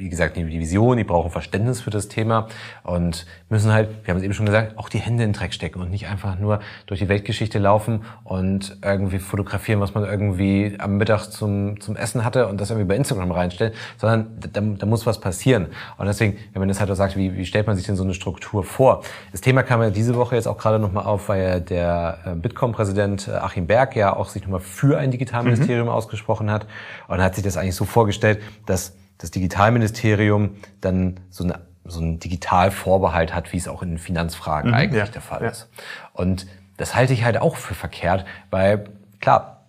[0.00, 2.48] wie gesagt, die Vision, die brauchen Verständnis für das Thema
[2.84, 5.52] und müssen halt, wir haben es eben schon gesagt, auch die Hände in den Dreck
[5.52, 10.74] stecken und nicht einfach nur durch die Weltgeschichte laufen und irgendwie fotografieren, was man irgendwie
[10.78, 14.86] am Mittag zum, zum Essen hatte und das irgendwie bei Instagram reinstellen, sondern da, da
[14.86, 15.66] muss was passieren.
[15.98, 18.02] Und deswegen, wenn man das halt auch sagt, wie, wie stellt man sich denn so
[18.02, 19.02] eine Struktur vor?
[19.32, 22.34] Das Thema kam ja diese Woche jetzt auch gerade nochmal auf, weil ja der äh,
[22.36, 25.92] Bitkom-Präsident äh, Achim Berg ja auch sich nochmal für ein Digitalministerium mhm.
[25.92, 26.66] ausgesprochen hat
[27.06, 32.18] und hat sich das eigentlich so vorgestellt, dass das Digitalministerium dann so, eine, so einen
[32.18, 35.50] Digitalvorbehalt hat, wie es auch in Finanzfragen mhm, eigentlich ja, der Fall ja.
[35.50, 35.68] ist.
[36.12, 36.46] Und
[36.78, 38.84] das halte ich halt auch für verkehrt, weil
[39.20, 39.66] klar,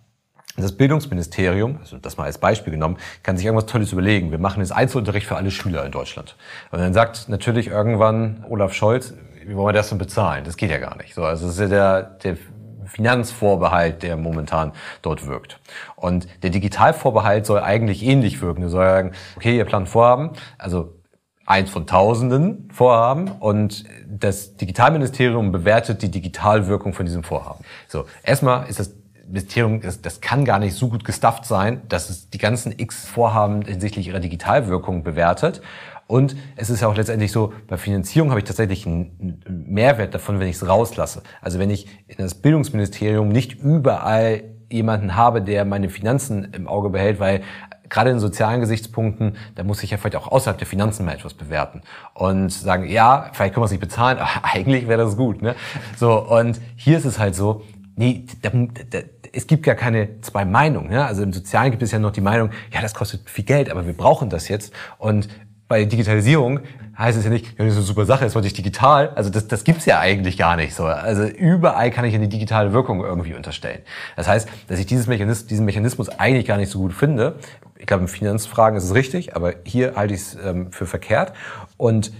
[0.56, 4.30] das Bildungsministerium, also das mal als Beispiel genommen, kann sich irgendwas Tolles überlegen.
[4.30, 6.36] Wir machen jetzt Einzelunterricht für alle Schüler in Deutschland.
[6.70, 10.44] Und dann sagt natürlich irgendwann Olaf Scholz, wie wollen wir das denn bezahlen?
[10.44, 11.14] Das geht ja gar nicht.
[11.14, 12.36] So, also das ist ja der, der
[12.86, 15.58] Finanzvorbehalt, der momentan dort wirkt.
[15.96, 18.62] Und der Digitalvorbehalt soll eigentlich ähnlich wirken.
[18.62, 20.94] Er soll sagen, okay, ihr plant Vorhaben, also
[21.46, 27.64] eins von tausenden Vorhaben und das Digitalministerium bewertet die Digitalwirkung von diesem Vorhaben.
[27.88, 28.94] So, erstmal ist das
[29.26, 33.06] Ministerium, das, das kann gar nicht so gut gestafft sein, dass es die ganzen X
[33.06, 35.62] Vorhaben hinsichtlich ihrer Digitalwirkung bewertet.
[36.12, 40.40] Und es ist ja auch letztendlich so, bei Finanzierung habe ich tatsächlich einen Mehrwert davon,
[40.40, 41.22] wenn ich es rauslasse.
[41.40, 46.90] Also wenn ich in das Bildungsministerium nicht überall jemanden habe, der meine Finanzen im Auge
[46.90, 47.40] behält, weil
[47.88, 51.32] gerade in sozialen Gesichtspunkten, da muss ich ja vielleicht auch außerhalb der Finanzen mal etwas
[51.32, 51.80] bewerten
[52.12, 55.40] und sagen, ja, vielleicht können wir es nicht bezahlen, aber eigentlich wäre das gut.
[55.40, 55.54] Ne?
[55.96, 57.62] So und hier ist es halt so,
[57.96, 58.98] nee, da, da,
[59.32, 60.92] es gibt gar keine zwei Meinungen.
[60.92, 61.06] Ja?
[61.06, 63.86] Also im Sozialen gibt es ja noch die Meinung, ja, das kostet viel Geld, aber
[63.86, 64.74] wir brauchen das jetzt.
[64.98, 65.28] Und
[65.72, 66.60] bei Digitalisierung
[66.98, 69.08] heißt es ja nicht, ja, das ist eine super Sache, jetzt wollte ich digital.
[69.14, 70.84] Also das, das gibt's ja eigentlich gar nicht so.
[70.84, 73.80] Also überall kann ich eine digitale Wirkung irgendwie unterstellen.
[74.14, 77.36] Das heißt, dass ich dieses Mechanismus, diesen Mechanismus eigentlich gar nicht so gut finde.
[77.78, 81.32] Ich glaube, in Finanzfragen ist es richtig, aber hier halte ich es ähm, für verkehrt.
[81.78, 82.12] Und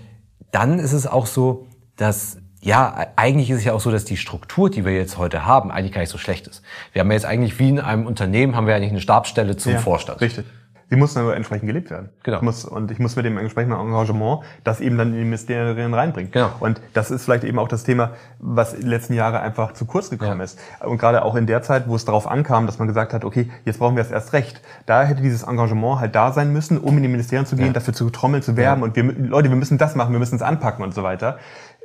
[0.50, 4.16] dann ist es auch so, dass ja, eigentlich ist es ja auch so, dass die
[4.16, 6.62] Struktur, die wir jetzt heute haben, eigentlich gar nicht so schlecht ist.
[6.94, 9.72] Wir haben ja jetzt eigentlich wie in einem Unternehmen haben wir eigentlich eine Stabsstelle zum
[9.72, 10.22] ja, Vorstand.
[10.22, 10.46] Richtig.
[10.92, 12.10] Sie muss aber entsprechend gelebt werden.
[12.22, 12.36] Genau.
[12.36, 15.94] Ich muss, und ich muss mit dem entsprechenden Engagement das eben dann in die Ministerien
[15.94, 16.30] reinbringen.
[16.30, 16.50] Genau.
[16.60, 19.86] Und das ist vielleicht eben auch das Thema, was in den letzten Jahren einfach zu
[19.86, 20.44] kurz gekommen ja.
[20.44, 20.58] ist.
[20.84, 23.50] Und gerade auch in der Zeit, wo es darauf ankam, dass man gesagt hat, okay,
[23.64, 24.60] jetzt brauchen wir es erst recht.
[24.84, 27.72] Da hätte dieses Engagement halt da sein müssen, um in die Ministerien zu gehen, ja.
[27.72, 28.82] dafür zu trommeln, zu werben.
[28.82, 28.84] Ja.
[28.84, 31.38] Und wir, Leute, wir müssen das machen, wir müssen es anpacken und so weiter.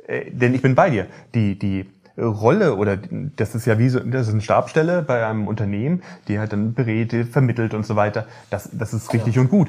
[0.06, 1.06] Äh, denn ich bin bei dir.
[1.34, 1.86] Die, die
[2.20, 2.98] Rolle oder
[3.36, 6.74] das ist ja wie so, das ist eine Stabstelle bei einem Unternehmen, die halt dann
[6.74, 8.26] berät, vermittelt und so weiter.
[8.50, 9.42] Das, das ist richtig ja.
[9.42, 9.68] und gut.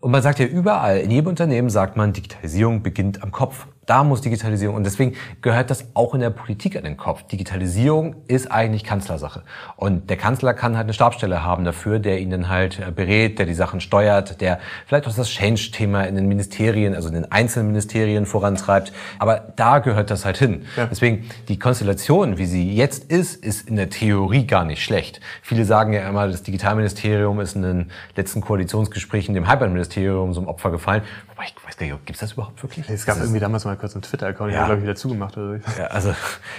[0.00, 3.68] Und man sagt ja überall, in jedem Unternehmen sagt man, Digitalisierung beginnt am Kopf.
[3.84, 7.24] Da muss Digitalisierung und deswegen gehört das auch in der Politik an den Kopf.
[7.24, 9.42] Digitalisierung ist eigentlich Kanzlersache.
[9.74, 13.40] Und der Kanzler kann halt eine Stabstelle haben dafür, der ihn dann halt äh, berät,
[13.40, 17.32] der die Sachen steuert, der vielleicht auch das Change-Thema in den Ministerien, also in den
[17.32, 18.92] einzelnen Ministerien vorantreibt.
[19.18, 20.64] Aber da gehört das halt hin.
[20.76, 20.86] Ja.
[20.86, 25.20] Deswegen, die Konstellation, wie sie jetzt ist, ist in der Theorie gar nicht schlecht.
[25.42, 30.70] Viele sagen ja immer, das Digitalministerium ist in den letzten Koalitionsgesprächen dem Hyperministerium zum Opfer
[30.70, 31.02] gefallen.
[31.28, 32.88] Wobei ich weiß gar nicht, gibt es das überhaupt wirklich?
[32.88, 34.60] Es gab irgendwie damals mal kurz einen Twitter-Account, ja.
[34.60, 35.36] den glaube ich wieder zugemacht.
[35.36, 35.70] Oder so.
[35.80, 36.14] ja, also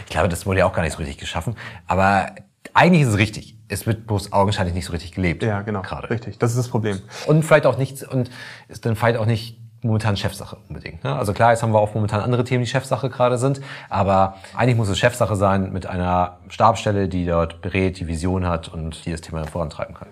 [0.05, 1.55] ich glaube, das wurde ja auch gar nicht so richtig geschaffen.
[1.87, 2.27] Aber
[2.73, 3.57] eigentlich ist es richtig.
[3.67, 5.43] Es wird bloß augenscheinlich nicht so richtig gelebt.
[5.43, 5.81] Ja, genau.
[5.81, 6.09] Gerade.
[6.09, 6.37] Richtig.
[6.39, 7.01] Das ist das Problem.
[7.27, 8.29] Und vielleicht auch nichts und
[8.67, 11.03] ist dann vielleicht auch nicht momentan Chefsache unbedingt.
[11.03, 11.15] Ne?
[11.15, 14.77] Also klar, jetzt haben wir auch momentan andere Themen, die Chefsache gerade sind, aber eigentlich
[14.77, 19.11] muss es Chefsache sein mit einer Stabstelle, die dort berät, die Vision hat und die
[19.11, 20.07] das Thema vorantreiben kann.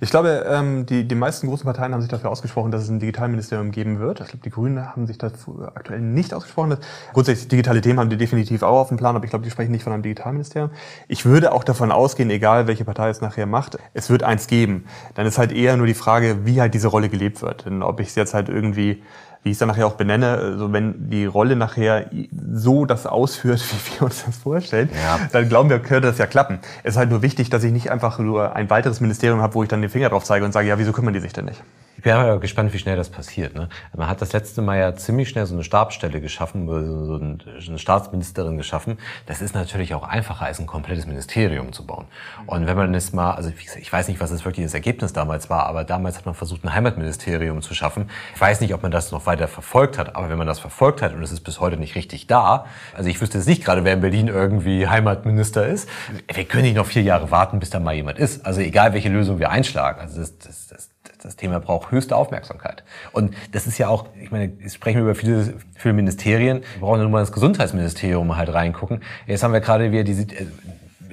[0.00, 3.00] Ich glaube, ähm, die, die meisten großen Parteien haben sich dafür ausgesprochen, dass es ein
[3.00, 4.20] Digitalministerium geben wird.
[4.20, 6.76] Ich glaube, die Grünen haben sich dazu aktuell nicht ausgesprochen.
[7.12, 9.72] Grundsätzlich digitale Themen haben die definitiv auch auf dem Plan, aber ich glaube, die sprechen
[9.72, 10.70] nicht von einem Digitalministerium.
[11.08, 14.84] Ich würde auch davon ausgehen, egal welche Partei es nachher macht, es wird eins geben.
[15.14, 17.66] Dann ist halt eher nur die Frage, wie halt diese Rolle gelebt wird.
[17.66, 19.02] Denn ob ich es jetzt halt irgendwie
[19.42, 22.10] wie ich es dann nachher auch benenne, also wenn die Rolle nachher
[22.52, 25.18] so das ausführt, wie wir uns das vorstellen, ja.
[25.32, 26.58] dann glauben wir, könnte das ja klappen.
[26.82, 29.62] Es ist halt nur wichtig, dass ich nicht einfach nur ein weiteres Ministerium habe, wo
[29.62, 31.62] ich dann den Finger drauf zeige und sage, ja, wieso kümmern die sich denn nicht?
[31.98, 33.56] Ich bin aber gespannt, wie schnell das passiert.
[33.56, 33.68] Ne?
[33.96, 38.56] Man hat das letzte Mal ja ziemlich schnell so eine Stabsstelle geschaffen, so eine Staatsministerin
[38.56, 38.98] geschaffen.
[39.26, 42.06] Das ist natürlich auch einfacher, als ein komplettes Ministerium zu bauen.
[42.46, 45.50] Und wenn man es mal, also ich weiß nicht, was das wirklich das Ergebnis damals
[45.50, 48.08] war, aber damals hat man versucht, ein Heimatministerium zu schaffen.
[48.32, 51.02] Ich weiß nicht, ob man das noch weiter verfolgt hat, aber wenn man das verfolgt
[51.02, 53.82] hat und es ist bis heute nicht richtig da, also ich wüsste jetzt nicht gerade,
[53.82, 55.88] wer in Berlin irgendwie Heimatminister ist,
[56.32, 58.46] wir können nicht noch vier Jahre warten, bis da mal jemand ist.
[58.46, 60.00] Also egal, welche Lösung wir einschlagen.
[60.00, 60.90] Also das, das, das
[61.24, 62.84] das Thema braucht höchste Aufmerksamkeit.
[63.12, 66.62] Und das ist ja auch, ich meine, jetzt sprechen wir über viele, viele Ministerien.
[66.74, 69.02] Wir brauchen nur mal das Gesundheitsministerium halt reingucken.
[69.26, 70.46] Jetzt haben wir gerade wieder diese, äh,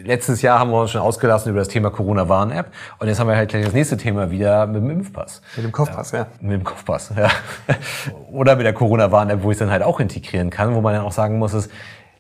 [0.06, 2.68] letztes Jahr haben wir uns schon ausgelassen über das Thema Corona-Warn-App
[3.00, 5.42] und jetzt haben wir halt gleich das nächste Thema wieder mit dem Impfpass.
[5.56, 6.28] Mit dem Kopfpass, ja.
[6.42, 7.30] Mit dem Kopfpass, ja.
[8.32, 11.04] Oder mit der Corona-Warn-App, wo ich es dann halt auch integrieren kann, wo man dann
[11.04, 11.72] auch sagen muss, ist,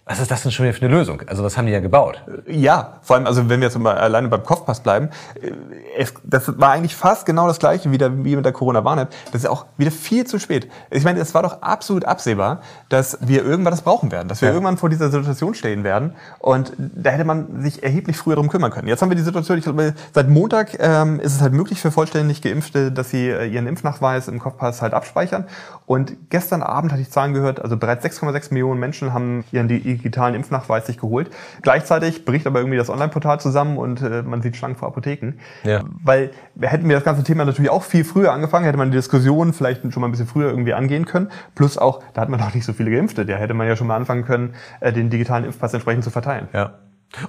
[0.07, 1.23] was ist das denn schon wieder für eine Lösung?
[1.25, 2.23] Also was haben die ja gebaut?
[2.47, 5.09] Ja, vor allem, also wenn wir jetzt mal alleine beim Kopfpass bleiben,
[5.41, 5.51] äh,
[5.97, 9.09] es, das war eigentlich fast genau das gleiche wieder wie mit der Corona-Warn-App.
[9.31, 10.69] Das ist auch wieder viel zu spät.
[10.91, 14.49] Ich meine, es war doch absolut absehbar, dass wir irgendwann das brauchen werden, dass wir
[14.49, 14.53] ja.
[14.53, 16.13] irgendwann vor dieser Situation stehen werden.
[16.37, 18.87] Und da hätte man sich erheblich früher darum kümmern können.
[18.87, 21.89] Jetzt haben wir die Situation, ich glaube, seit Montag ähm, ist es halt möglich für
[21.89, 25.45] vollständig Geimpfte, dass sie äh, ihren Impfnachweis im Kopfpass halt abspeichern.
[25.87, 30.35] Und gestern Abend hatte ich Zahlen gehört, also bereits 6,6 Millionen Menschen haben ihren digitalen
[30.35, 31.29] Impfnachweis sich geholt.
[31.61, 35.33] Gleichzeitig bricht aber irgendwie das Online-Portal zusammen und äh, man sieht Schlangen vor Apotheken.
[35.63, 35.83] Ja.
[36.03, 36.31] Weil
[36.61, 39.81] hätten wir das ganze Thema natürlich auch viel früher angefangen, hätte man die Diskussion vielleicht
[39.91, 41.29] schon mal ein bisschen früher irgendwie angehen können.
[41.55, 43.25] Plus auch, da hat man noch nicht so viele Geimpfte.
[43.25, 46.47] Da hätte man ja schon mal anfangen können, äh, den digitalen Impfpass entsprechend zu verteilen.
[46.53, 46.73] Ja.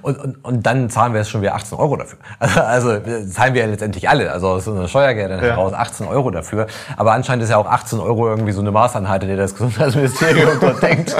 [0.01, 2.19] Und, und, und dann zahlen wir jetzt schon wieder 18 Euro dafür.
[2.67, 5.51] Also, also zahlen wir ja letztendlich alle, also aus unseren Steuergeldern ja.
[5.51, 6.67] heraus 18 Euro dafür.
[6.95, 10.81] Aber anscheinend ist ja auch 18 Euro irgendwie so eine Maßeinheit, die das Gesundheitsministerium dort
[10.81, 11.15] denkt.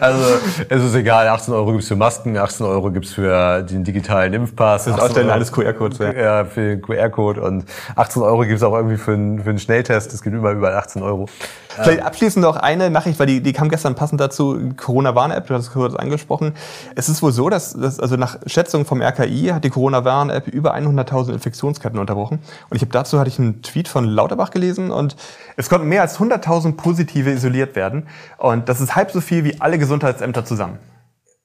[0.00, 4.32] Also es ist egal, 18 Euro gibt's für Masken, 18 Euro gibt's für den digitalen
[4.32, 4.84] Impfpass.
[4.84, 5.98] Das ist auch dann alles QR-Codes.
[5.98, 6.12] Ja.
[6.12, 7.40] ja, für den QR-Code.
[7.40, 7.64] Und
[7.96, 10.12] 18 Euro gibt's auch irgendwie für einen, für einen Schnelltest.
[10.12, 11.26] Es gibt immer über 18 Euro.
[11.82, 15.64] Vielleicht abschließend noch eine Nachricht, weil die, die kam gestern passend dazu, Corona-Warn-App, du hast
[15.64, 16.54] es kurz angesprochen.
[16.94, 20.74] Es ist wohl so, dass, dass also nach Schätzung vom RKI hat die Corona-Warn-App über
[20.74, 22.40] 100.000 Infektionsketten unterbrochen.
[22.70, 25.16] Und ich habe dazu hatte ich einen Tweet von Lauterbach gelesen und
[25.56, 28.08] es konnten mehr als 100.000 Positive isoliert werden.
[28.38, 30.78] Und das ist halb so viel wie alle Gesundheitsämter zusammen.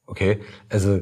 [0.06, 1.00] Okay, also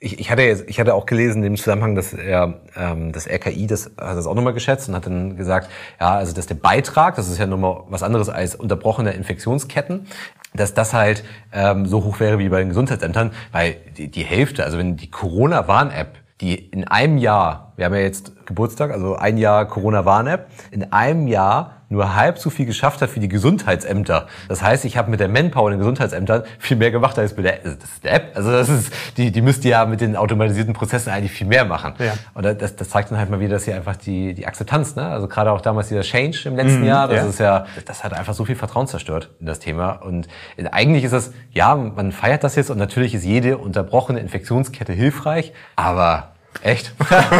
[0.00, 3.66] ich, ich, hatte jetzt, ich hatte auch gelesen im Zusammenhang, dass er, ähm, das RKI
[3.66, 7.16] das hat das auch nochmal geschätzt und hat dann gesagt, ja, also dass der Beitrag,
[7.16, 10.06] das ist ja nochmal was anderes als unterbrochene Infektionsketten,
[10.54, 14.64] dass das halt ähm, so hoch wäre wie bei den Gesundheitsämtern, weil die, die Hälfte,
[14.64, 19.38] also wenn die Corona-Warn-App, die in einem Jahr, wir haben ja jetzt Geburtstag, also ein
[19.38, 24.28] Jahr Corona-Warn-App, in einem Jahr nur halb so viel geschafft hat für die Gesundheitsämter.
[24.48, 27.46] Das heißt, ich habe mit der Manpower in den Gesundheitsämtern viel mehr gemacht als mit
[27.46, 28.32] der, das ist der App.
[28.34, 31.94] Also das ist, die, die müsste ja mit den automatisierten Prozessen eigentlich viel mehr machen.
[31.98, 32.12] Ja.
[32.34, 35.06] Und das, das zeigt dann halt mal wieder, dass hier einfach die, die Akzeptanz, ne?
[35.06, 37.28] Also gerade auch damals dieser Change im letzten mhm, Jahr, das ja.
[37.28, 39.92] ist ja, das hat einfach so viel Vertrauen zerstört in das Thema.
[39.92, 40.28] Und
[40.70, 45.54] eigentlich ist das, ja, man feiert das jetzt und natürlich ist jede unterbrochene Infektionskette hilfreich,
[45.76, 46.29] aber
[46.62, 46.92] echt,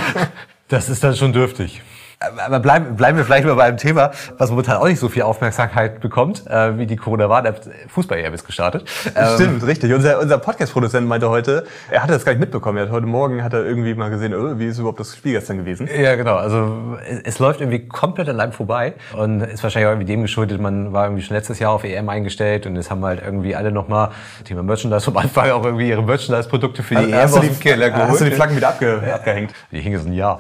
[0.69, 1.83] das ist dann schon dürftig
[2.21, 5.23] aber bleiben, bleiben wir vielleicht mal bei einem Thema, was momentan auch nicht so viel
[5.23, 8.85] Aufmerksamkeit bekommt, äh, wie die Corona-Warn-App Fußball-EM ist gestartet.
[9.17, 9.93] Ähm, Stimmt, richtig.
[9.95, 12.77] Unser, unser Podcast-Produzent meinte heute, er hatte das gar nicht mitbekommen.
[12.77, 15.33] Er hat heute Morgen hat er irgendwie mal gesehen, oh, wie ist überhaupt das Spiel
[15.33, 15.89] gestern gewesen?
[15.99, 16.37] Ja, genau.
[16.37, 20.21] Also es, es läuft irgendwie komplett an einem vorbei und ist wahrscheinlich auch irgendwie dem
[20.21, 23.57] geschuldet, man war irgendwie schon letztes Jahr auf EM eingestellt und jetzt haben halt irgendwie
[23.57, 24.11] alle nochmal
[24.45, 27.91] Thema Merchandise vom Anfang auch irgendwie ihre Merchandise-Produkte für die also, EM aus dem Keller
[27.91, 28.09] geholt.
[28.11, 29.55] Hast du die Flaggen wieder abge, abgehängt?
[29.73, 30.39] Die hingen so ein Jahr.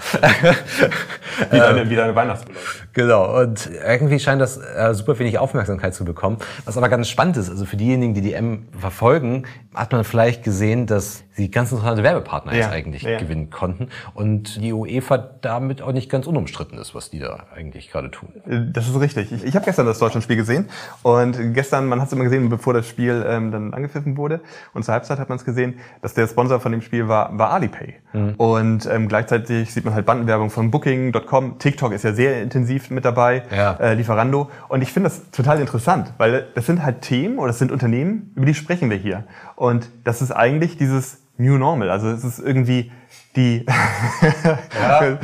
[1.76, 2.88] Deine, wie deine Weihnachtsbeleuchtung.
[2.92, 3.40] Genau.
[3.40, 6.38] Und irgendwie scheint das äh, super wenig Aufmerksamkeit zu bekommen.
[6.64, 10.42] Was aber ganz spannend ist, also für diejenigen, die die M verfolgen, hat man vielleicht
[10.42, 13.18] gesehen, dass sie ganz interessante Werbepartner ja, jetzt eigentlich ja.
[13.18, 17.90] gewinnen konnten und die UEFA damit auch nicht ganz unumstritten ist, was die da eigentlich
[17.90, 18.30] gerade tun.
[18.72, 19.32] Das ist richtig.
[19.32, 20.68] Ich, ich habe gestern das Deutschlandspiel gesehen
[21.02, 24.40] und gestern, man hat es immer gesehen, bevor das Spiel ähm, dann angepfiffen wurde
[24.74, 27.52] und zur Halbzeit hat man es gesehen, dass der Sponsor von dem Spiel war, war
[27.52, 27.94] Alipay.
[28.12, 28.34] Mhm.
[28.36, 31.59] Und ähm, gleichzeitig sieht man halt Bandenwerbung von Booking.com.
[31.60, 33.74] TikTok ist ja sehr intensiv mit dabei, ja.
[33.74, 34.50] äh, Lieferando.
[34.68, 38.32] Und ich finde das total interessant, weil das sind halt Themen oder das sind Unternehmen,
[38.34, 39.24] über die sprechen wir hier.
[39.54, 41.90] Und das ist eigentlich dieses New Normal.
[41.90, 42.90] Also es ist irgendwie
[43.36, 43.64] die.
[44.82, 45.18] ja.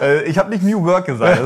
[0.00, 1.40] Äh, ich habe nicht New Work gesagt.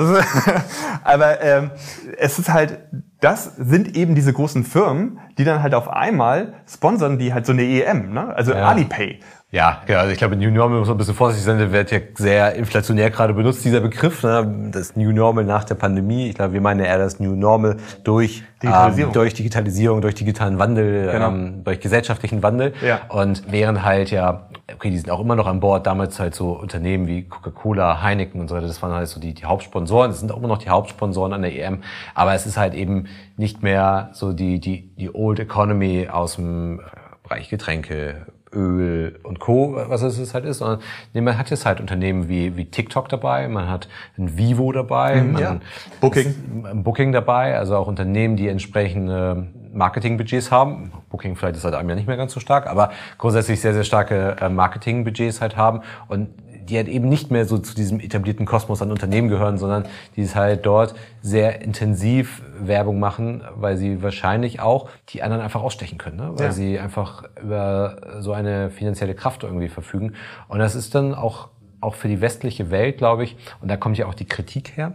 [1.05, 1.71] aber ähm,
[2.17, 2.79] es ist halt,
[3.21, 7.53] das sind eben diese großen Firmen, die dann halt auf einmal sponsern, die halt so
[7.53, 8.35] eine EM, ne?
[8.35, 8.69] Also ja.
[8.69, 9.21] Alipay.
[9.53, 11.93] Ja, ja, also ich glaube, New Normal muss man ein bisschen vorsichtig sein, der wird
[11.93, 14.71] ja sehr inflationär gerade benutzt, dieser Begriff, ne?
[14.73, 16.29] das New Normal nach der Pandemie.
[16.29, 20.59] Ich glaube, wir meinen eher das New Normal durch Digitalisierung, ähm, durch, Digitalisierung durch digitalen
[20.59, 21.29] Wandel, genau.
[21.29, 22.75] ähm, durch gesellschaftlichen Wandel.
[22.85, 23.03] Ja.
[23.09, 26.51] Und während halt ja, okay, die sind auch immer noch an Bord, damals halt so
[26.51, 30.19] Unternehmen wie Coca-Cola, Heineken und so weiter, das waren halt so die, die Hauptsponsoren, das
[30.19, 31.83] sind auch immer noch die Hauptsponsoren an der EM,
[32.17, 33.07] aber es ist halt eben
[33.37, 36.81] nicht mehr so die, die, die Old Economy aus dem
[37.23, 40.81] Bereich Getränke, Öl und Co., was es halt ist, sondern
[41.13, 43.89] nee, man hat jetzt halt Unternehmen wie, wie TikTok dabei, man hat
[44.19, 45.61] ein Vivo dabei, mhm, man ja.
[46.01, 46.35] Booking.
[46.83, 50.91] Booking dabei, also auch Unternehmen, die entsprechende Marketingbudgets haben.
[51.11, 53.85] Booking vielleicht ist halt einem ja nicht mehr ganz so stark, aber grundsätzlich sehr, sehr
[53.85, 56.29] starke äh, Marketingbudgets halt haben und
[56.67, 60.23] die halt eben nicht mehr so zu diesem etablierten Kosmos an Unternehmen gehören, sondern die
[60.23, 65.99] es halt dort sehr intensiv Werbung machen, weil sie wahrscheinlich auch die anderen einfach ausstechen
[65.99, 66.31] können, ne?
[66.35, 66.53] weil Ja.
[66.53, 70.15] sie einfach über so eine finanzielle Kraft irgendwie verfügen.
[70.49, 71.49] Und das ist dann auch,
[71.81, 74.95] auch für die westliche Welt, glaube ich, und da kommt ja auch die Kritik her,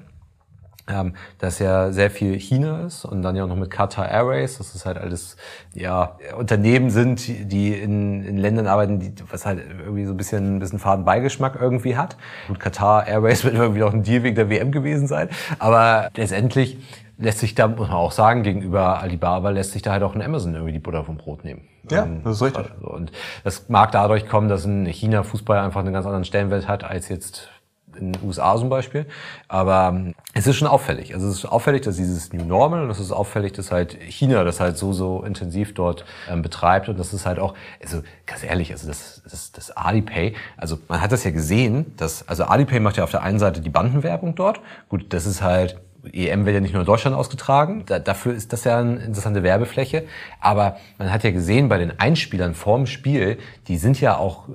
[0.88, 4.58] ähm, dass ja sehr viel China ist und dann ja auch noch mit Qatar Airways,
[4.58, 5.38] dass es halt alles
[5.74, 10.56] ja Unternehmen sind, die in, in Ländern arbeiten, die was halt irgendwie so ein bisschen
[10.58, 12.18] ein bisschen faden Beigeschmack irgendwie hat.
[12.48, 16.78] Gut, Qatar Airways wird irgendwie auch ein Deal wegen der WM gewesen sein, aber letztendlich
[17.18, 20.22] lässt sich da muss man auch sagen gegenüber Alibaba lässt sich da halt auch ein
[20.22, 21.68] Amazon irgendwie die Butter vom Brot nehmen.
[21.90, 22.72] Ja, Ähm, das ist richtig.
[22.72, 23.12] also, Und
[23.44, 27.10] das mag dadurch kommen, dass in China Fußball einfach einen ganz anderen Stellenwert hat als
[27.10, 27.50] jetzt
[28.02, 29.06] in den USA zum Beispiel.
[29.48, 31.14] Aber ähm, es ist schon auffällig.
[31.14, 34.44] Also es ist auffällig, dass dieses New Normal und es ist auffällig, dass halt China
[34.44, 38.44] das halt so, so intensiv dort ähm, betreibt und das ist halt auch, also ganz
[38.44, 42.80] ehrlich, also das, das, das Alipay, also man hat das ja gesehen, dass, also Alipay
[42.80, 44.60] macht ja auf der einen Seite die Bandenwerbung dort.
[44.90, 45.78] Gut, das ist halt
[46.12, 49.44] EM wird ja nicht nur in Deutschland ausgetragen, da, dafür ist das ja eine interessante
[49.44, 50.06] Werbefläche.
[50.40, 53.38] Aber man hat ja gesehen bei den Einspielern vorm Spiel,
[53.68, 54.50] die sind ja auch,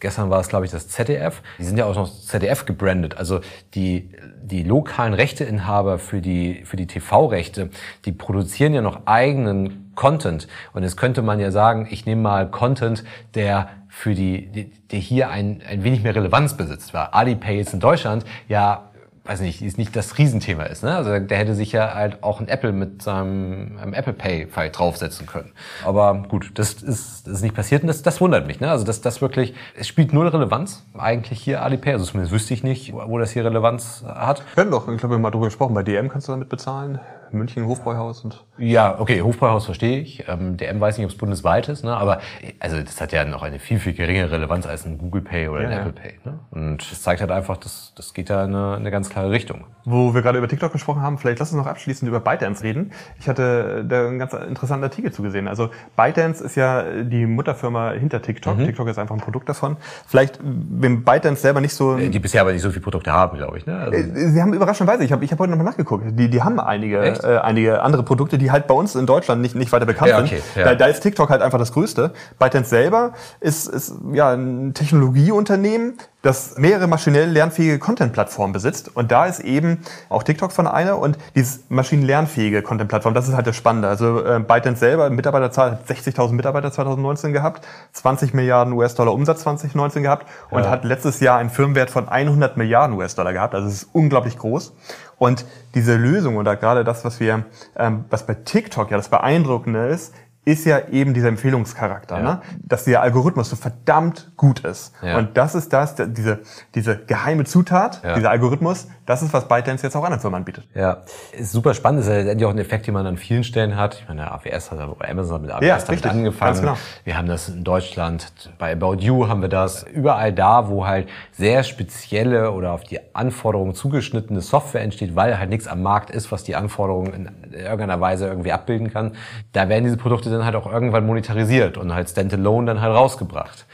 [0.00, 3.16] gestern war es glaube ich das ZDF, die sind ja auch noch ZDF gebrandet.
[3.16, 3.40] Also
[3.74, 4.10] die,
[4.42, 7.70] die lokalen Rechteinhaber für die, für die TV-Rechte,
[8.04, 10.48] die produzieren ja noch eigenen Content.
[10.72, 15.30] Und jetzt könnte man ja sagen, ich nehme mal Content, der für die, der hier
[15.30, 16.94] ein, ein wenig mehr Relevanz besitzt.
[16.94, 18.89] Weil Alipay jetzt in Deutschland ja
[19.30, 20.82] weiß nicht, ist nicht das Riesenthema ist.
[20.82, 20.94] Ne?
[20.94, 24.76] Also der hätte sich ja halt auch ein Apple mit seinem ähm, Apple Pay vielleicht
[24.76, 25.52] draufsetzen können.
[25.84, 28.58] Aber gut, das ist, das ist nicht passiert und das, das wundert mich.
[28.58, 28.68] Ne?
[28.68, 31.92] Also das, das wirklich, es spielt null Relevanz eigentlich hier Alipay.
[31.92, 34.42] Also zumindest wüsste ich nicht, wo das hier Relevanz hat.
[34.56, 35.74] Haben doch, ich glaube, wir haben mal drüber gesprochen.
[35.74, 36.98] Bei DM kannst du damit bezahlen.
[37.32, 38.44] München, Hofbräuhaus und.
[38.58, 40.24] Ja, okay, Hofbräuhaus verstehe ich.
[40.28, 41.96] Ähm, der M weiß nicht, ob es bundesweit ist, ne?
[41.96, 42.20] aber
[42.58, 45.60] also das hat ja noch eine viel, viel geringere Relevanz als ein Google Pay oder
[45.60, 45.78] ein Ja.
[45.78, 46.14] Apple Pay.
[46.24, 46.38] Ne?
[46.50, 49.64] Und das zeigt halt einfach, dass das geht da in eine, eine ganz klare Richtung.
[49.84, 52.92] Wo wir gerade über TikTok gesprochen haben, vielleicht lass uns noch abschließend über ByteDance reden.
[53.18, 55.48] Ich hatte da einen ganz interessanten Artikel zugesehen.
[55.48, 58.58] Also ByteDance ist ja die Mutterfirma hinter TikTok.
[58.58, 59.76] TikTok ist einfach ein Produkt davon.
[60.06, 61.96] Vielleicht, wenn ByteDance selber nicht so...
[61.96, 63.66] Die bisher aber nicht so viele Produkte haben, glaube ich.
[63.66, 63.76] Ne?
[63.78, 66.60] Also, Äh, Sie haben überraschenderweise, ich habe ich hab heute nochmal nachgeguckt, die, die haben
[66.60, 67.19] einige, Echt?
[67.22, 70.16] Äh, einige andere Produkte, die halt bei uns in Deutschland nicht, nicht weiter bekannt Ja,
[70.18, 70.26] sind.
[70.26, 70.64] okay, ja.
[70.64, 72.12] Da, da ist TikTok halt einfach das Größte.
[72.38, 78.94] ByteDance selber ist, ist ja ein Technologieunternehmen, das mehrere maschinell lernfähige Content-Plattformen besitzt.
[78.94, 79.78] Und da ist eben
[80.10, 83.88] auch TikTok von einer und dieses maschinenlernfähige Content-Plattform, das ist halt das Spannende.
[83.88, 90.02] Also äh, ByteDance selber, Mitarbeiterzahl hat 60.000 Mitarbeiter 2019 gehabt, 20 Milliarden US-Dollar Umsatz 2019
[90.02, 93.54] gehabt und hat letztes Jahr einen Firmenwert von 100 Milliarden US-Dollar gehabt.
[93.54, 94.72] Also es ist unglaublich groß.
[95.20, 95.44] Und
[95.74, 97.44] diese Lösung oder gerade das, was wir,
[97.76, 100.14] ähm, was bei TikTok ja das Beeindruckende ist,
[100.44, 102.22] ist ja eben dieser Empfehlungscharakter, Ja.
[102.22, 102.40] ne?
[102.62, 104.92] dass der Algorithmus so verdammt gut ist.
[105.02, 105.18] Ja.
[105.18, 106.40] Und das ist das, diese,
[106.74, 108.14] diese geheime Zutat, Ja.
[108.14, 110.66] dieser Algorithmus, das ist, was ByteDance jetzt auch anderen Firmen anbietet.
[110.74, 110.98] Ja,
[111.32, 112.00] ist super spannend.
[112.00, 113.96] Das ist ja letztendlich auch ein Effekt, den man an vielen Stellen hat.
[113.96, 116.10] Ich meine, AWS hat Amazon hat mit AWS Ja, damit richtig.
[116.10, 116.48] angefangen.
[116.52, 116.76] Ganz genau.
[117.04, 119.82] Wir haben das in Deutschland, bei About You haben wir das.
[119.82, 125.50] Überall da, wo halt sehr spezielle oder auf die Anforderungen zugeschnittene Software entsteht, weil halt
[125.50, 129.12] nichts am Markt ist, was die Anforderungen in irgendeiner Weise irgendwie abbilden kann,
[129.52, 133.66] da werden diese Produkte dann halt auch irgendwann monetarisiert und halt standalone dann halt rausgebracht.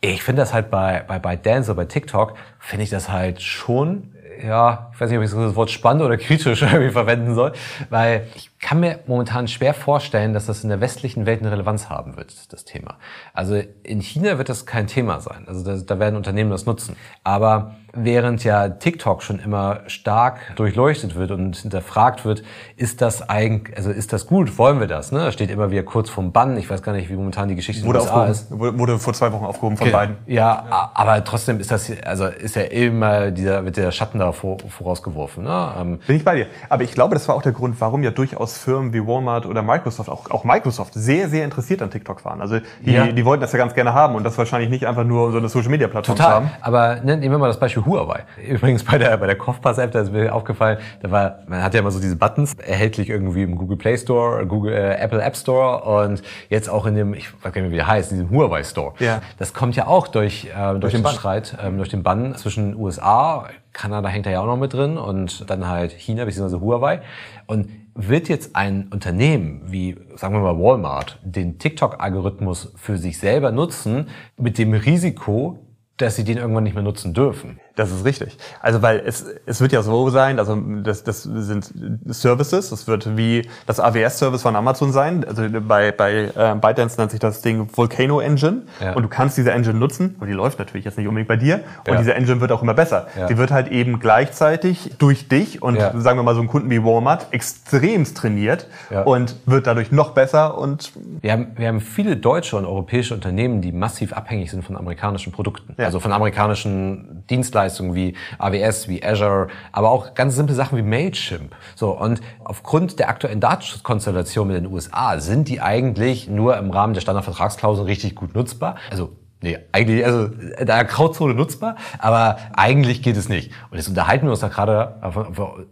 [0.00, 3.40] Ich finde das halt bei, bei, bei Dance oder bei TikTok, finde ich das halt
[3.42, 7.52] schon, ja, weiß nicht, ob ich das Wort spannend oder kritisch irgendwie verwenden soll,
[7.90, 11.90] weil ich kann mir momentan schwer vorstellen, dass das in der westlichen Welt eine Relevanz
[11.90, 12.94] haben wird, das Thema.
[13.34, 15.44] Also in China wird das kein Thema sein.
[15.48, 16.94] Also da, da werden Unternehmen das nutzen.
[17.24, 22.42] Aber während ja TikTok schon immer stark durchleuchtet wird und hinterfragt wird,
[22.76, 24.56] ist das eigentlich, also ist das gut?
[24.58, 25.10] Wollen wir das?
[25.12, 25.18] Ne?
[25.18, 26.56] Da steht immer wieder kurz vorm Bann.
[26.56, 28.50] Ich weiß gar nicht, wie momentan die Geschichte in Wurde, den USA ist.
[28.50, 29.98] wurde, vor zwei Wochen aufgehoben von Genau.
[29.98, 30.16] beiden.
[30.26, 34.30] Ja, a- aber trotzdem ist das, also ist ja immer dieser, wird der Schatten da
[34.32, 34.58] vor,
[34.96, 35.44] vorausgeworfen.
[35.44, 35.72] Ne?
[35.80, 36.46] Ähm, Bin ich bei dir.
[36.68, 39.62] Aber ich glaube, das war auch der Grund, warum ja durchaus Firmen wie Walmart oder
[39.62, 42.40] Microsoft, auch, auch Microsoft, sehr, sehr interessiert an TikTok waren.
[42.40, 43.06] Also die, Ja.
[43.06, 45.48] die wollten das ja ganz gerne haben und das wahrscheinlich nicht einfach nur so eine
[45.48, 46.34] Social-Media-Plattform Total.
[46.34, 46.50] haben.
[46.60, 48.24] Aber ne, nehmen wir mal das Beispiel Huawei.
[48.48, 51.80] Übrigens bei der, bei der Kopfpass-App, da ist mir aufgefallen, da war, man hat ja
[51.80, 55.82] immer so diese Buttons, erhältlich irgendwie im Google Play Store, Google, äh, Apple App Store
[56.04, 58.30] und jetzt auch in dem, ich weiß gar nicht mehr, wie der heißt, in diesem
[58.36, 58.92] Huawei Store.
[58.98, 59.20] Ja.
[59.38, 61.12] Das kommt ja auch durch, äh, durch, den den.
[61.12, 64.98] Streit, ähm, durch den Bann zwischen USA, Kanada hängt da ja auch noch mit drin
[64.98, 66.60] und dann halt China bzw.
[66.60, 67.02] Huawei.
[67.46, 73.52] Und wird jetzt ein Unternehmen wie, sagen wir mal Walmart, den TikTok-Algorithmus für sich selber
[73.52, 74.08] nutzen,
[74.38, 75.58] mit dem Risiko,
[75.98, 77.60] dass sie den irgendwann nicht mehr nutzen dürfen.
[77.74, 78.36] Das ist richtig.
[78.60, 81.72] Also weil es, es wird ja so sein, also das, das sind
[82.06, 85.24] Services, das wird wie das AWS-Service von Amazon sein.
[85.26, 88.92] Also bei, bei äh, ByteDance nennt sich das Ding Volcano Engine Ja.
[88.92, 91.60] und du kannst diese Engine nutzen, und die läuft natürlich jetzt nicht unbedingt bei dir
[91.86, 91.96] und Ja.
[91.98, 93.06] diese Engine wird auch immer besser.
[93.18, 93.26] Ja.
[93.26, 96.84] Die wird halt eben gleichzeitig durch dich und sagen wir mal so einen Kunden wie
[96.84, 98.66] Walmart extremst trainiert
[99.06, 100.92] und wird dadurch noch besser und
[101.22, 105.32] Wir haben, wir haben viele deutsche und europäische Unternehmen, die massiv abhängig sind von amerikanischen
[105.32, 105.74] Produkten.
[105.82, 107.61] Also von amerikanischen Dienstleistungen
[107.94, 111.54] wie AWS, wie Azure, aber auch ganz simple Sachen wie Mailchimp.
[111.74, 116.94] So, und aufgrund der aktuellen Datenschutzkonstellation mit den USA sind die eigentlich nur im Rahmen
[116.94, 118.76] der Standardvertragsklauseln richtig gut nutzbar.
[118.90, 119.10] Also
[119.42, 120.30] Nee, eigentlich, also
[120.64, 123.50] da Grauzone nutzbar, aber eigentlich geht es nicht.
[123.70, 124.94] Und jetzt unterhalten wir uns da gerade,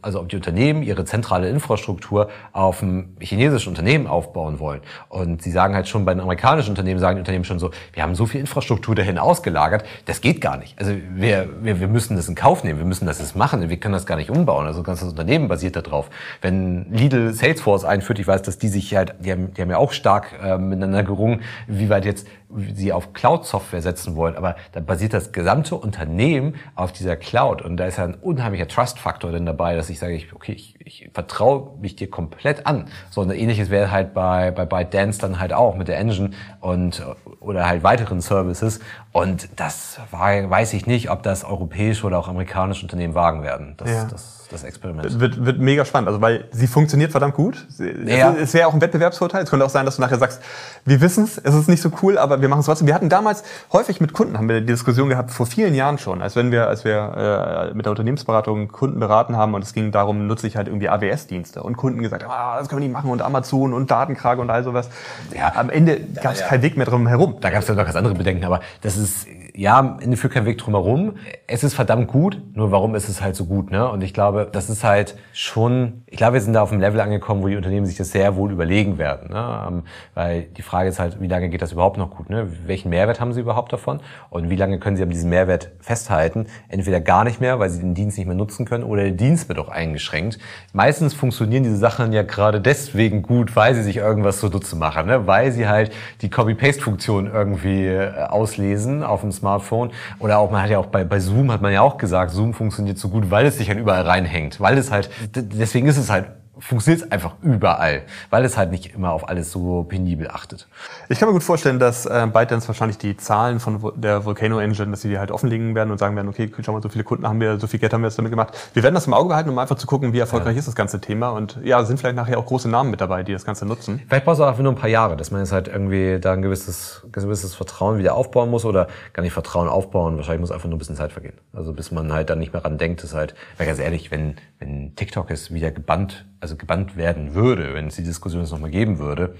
[0.02, 4.80] also ob die Unternehmen ihre zentrale Infrastruktur auf ein chinesisches Unternehmen aufbauen wollen.
[5.08, 8.02] Und sie sagen halt schon bei den amerikanischen Unternehmen, sagen die Unternehmen schon so, wir
[8.02, 10.76] haben so viel Infrastruktur dahin ausgelagert, das geht gar nicht.
[10.76, 13.76] Also wir, wir, wir müssen das in Kauf nehmen, wir müssen das jetzt machen, wir
[13.76, 14.66] können das gar nicht umbauen.
[14.66, 16.10] Also ganz das Unternehmen basiert darauf.
[16.42, 19.78] Wenn Lidl Salesforce einführt, ich weiß, dass die sich halt, die haben, die haben ja
[19.78, 22.26] auch stark äh, miteinander gerungen, wie weit jetzt
[22.74, 27.76] sie auf Cloud-Software setzen wollen, aber da basiert das gesamte Unternehmen auf dieser Cloud und
[27.76, 31.10] da ist ja ein unheimlicher Trust-Faktor denn dabei, dass ich sage, ich, okay, ich, ich
[31.12, 32.86] vertraue mich dir komplett an.
[33.10, 36.30] So und ähnliches wäre halt bei bei ByteDance dann halt auch mit der Engine
[36.60, 37.02] und
[37.40, 38.80] oder halt weiteren Services
[39.12, 43.74] und das war, weiß ich nicht, ob das europäische oder auch amerikanische Unternehmen wagen werden.
[43.76, 44.04] Das, Ja.
[44.04, 45.18] das, das Experiment.
[45.18, 47.66] wird, wird mega spannend, also weil sie funktioniert verdammt gut.
[47.70, 48.32] Sie, Ja.
[48.32, 49.42] Es, es wäre auch ein Wettbewerbsvorteil.
[49.42, 50.40] Es könnte auch sein, dass du nachher sagst,
[50.84, 52.86] wir wissen es, es ist nicht so cool, aber wir machen es trotzdem.
[52.86, 53.42] Wir hatten damals
[53.72, 56.68] häufig mit Kunden haben wir die Diskussion gehabt vor vielen Jahren schon, als wenn wir,
[56.68, 60.56] als wir äh, mit der Unternehmensberatung Kunden beraten haben und es ging darum, nutze ich
[60.56, 63.90] halt irgendwie AWS-Dienste und Kunden gesagt, ah, das können wir nicht machen und Amazon und
[63.90, 64.88] Datenkrake und all sowas.
[65.36, 65.52] Ja.
[65.56, 66.46] Am Ende gab es ja.
[66.46, 67.36] keinen Weg mehr drum herum.
[67.40, 70.32] Da gab es ja noch ganz andere Bedenken, aber das ist, ja, am Ende führt
[70.32, 71.14] kein Weg drum herum.
[71.46, 73.88] Es ist verdammt gut, nur warum ist es halt so gut, ne?
[73.90, 77.00] Und ich glaube, das ist halt schon, ich glaube, wir sind da auf einem Level
[77.00, 79.64] angekommen, wo die Unternehmen sich das sehr wohl überlegen werden, ne?
[79.68, 79.82] Ähm,
[80.14, 82.48] Weil die Frage ist halt, wie lange geht das überhaupt noch gut, ne?
[82.66, 84.00] Welchen Mehrwert haben sie überhaupt davon?
[84.28, 86.46] Und wie lange können sie an diesem Mehrwert festhalten?
[86.68, 89.48] Entweder gar nicht mehr, weil sie den Dienst nicht mehr nutzen können, oder der Dienst
[89.48, 90.38] wird auch eingeschränkt.
[90.72, 95.26] Meistens funktionieren diese Sachen ja gerade deswegen gut, weil sie sich irgendwas zunutze machen, ne?
[95.26, 99.90] Weil sie halt die Copy-Paste-Funktion irgendwie äh, auslesen auf dem Smartphone.
[100.18, 102.54] Oder auch, man hat ja auch bei, bei Zoom hat man ja auch gesagt, Zoom
[102.54, 104.60] funktioniert so gut, weil es sich halt überall reinhängt.
[104.60, 106.26] Weil es halt, deswegen ist es halt,
[106.60, 108.02] funktioniert es einfach überall.
[108.30, 110.68] Weil es halt nicht immer auf alles so penibel achtet.
[111.08, 114.58] Ich kann mir gut vorstellen, dass äh, ByteDance wahrscheinlich die Zahlen von Vo- der Volcano
[114.60, 117.04] Engine, dass sie die halt offenlegen werden und sagen werden, okay, schau mal, so viele
[117.04, 118.56] Kunden haben wir, so viel Geld haben wir jetzt damit gemacht.
[118.74, 121.00] Wir werden das im Auge behalten, um einfach zu gucken, wie erfolgreich ist das ganze
[121.00, 121.30] Thema.
[121.30, 124.02] Und ja, sind vielleicht nachher auch große Namen mit dabei, die das Ganze nutzen.
[124.06, 126.32] Vielleicht brauchst du auch einfach nur ein paar Jahre, dass man jetzt halt irgendwie da
[126.32, 130.16] ein gewisses, gewisses Vertrauen wieder aufbauen muss oder gar nicht Vertrauen aufbauen.
[130.16, 131.34] Wahrscheinlich muss einfach nur ein bisschen Zeit vergehen.
[131.52, 134.36] Also bis man halt dann nicht mehr ran denkt, ist halt, weil ganz ehrlich, wenn,
[134.58, 138.70] wenn TikTok jetzt wieder gebannt, also gebannt werden würde, wenn es die Diskussion jetzt nochmal
[138.70, 139.36] geben würde,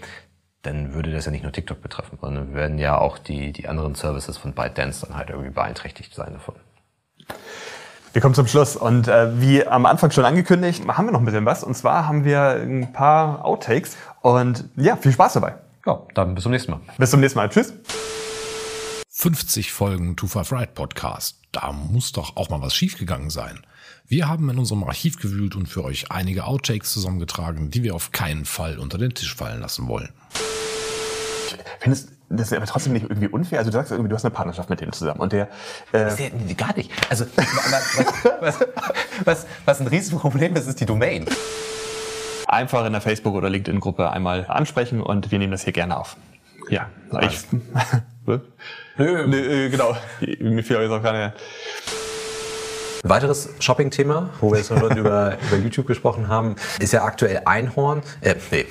[0.62, 3.94] dann würde das ja nicht nur TikTok betreffen, sondern werden ja auch die, die anderen
[3.94, 6.54] Services von ByteDance dann halt irgendwie beeinträchtigt sein davon.
[8.12, 11.24] Wir kommen zum Schluss und äh, wie am Anfang schon angekündigt, haben wir noch ein
[11.24, 11.62] bisschen was.
[11.62, 15.54] Und zwar haben wir ein paar Outtakes und ja, viel Spaß dabei.
[15.86, 16.80] Ja, dann bis zum nächsten Mal.
[16.98, 17.48] Bis zum nächsten Mal.
[17.48, 17.72] Tschüss.
[19.08, 21.40] 50 Folgen Two Five Ride Podcast.
[21.52, 23.60] Da muss doch auch mal was schiefgegangen sein.
[24.10, 28.10] Wir haben in unserem Archiv gewühlt und für euch einige Outtakes zusammengetragen, die wir auf
[28.10, 30.08] keinen Fall unter den Tisch fallen lassen wollen.
[31.78, 33.60] Findest das ist aber trotzdem nicht irgendwie unfair?
[33.60, 35.48] Also du sagst irgendwie, du hast eine Partnerschaft mit denen zusammen und der
[35.92, 36.10] äh,
[36.44, 36.90] nee, gar nicht.
[37.08, 38.00] Also, was,
[38.40, 38.58] was,
[39.24, 41.26] was, was ein Riesenproblem ist, ist die Domain.
[42.48, 46.16] einfach in der Facebook- oder LinkedIn-Gruppe einmal ansprechen und wir nehmen das hier gerne auf.
[46.68, 46.88] Ja,
[47.20, 47.38] ich,
[48.26, 48.40] Nö.
[48.96, 49.96] Nö, äh, genau.
[50.20, 51.32] Mir fiel jetzt auch keine.
[53.02, 57.40] Ein weiteres Shopping-Thema, wo wir jetzt schon über, über YouTube gesprochen haben, ist ja aktuell
[57.46, 58.02] Einhorn.
[58.20, 58.66] Äh, nee.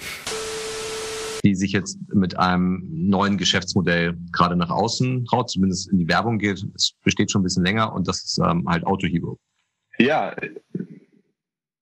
[1.44, 6.38] die sich jetzt mit einem neuen Geschäftsmodell gerade nach außen traut, zumindest in die Werbung
[6.38, 6.64] geht.
[6.76, 9.40] Es besteht schon ein bisschen länger und das ist ähm, halt Autohero.
[9.98, 10.36] Ja.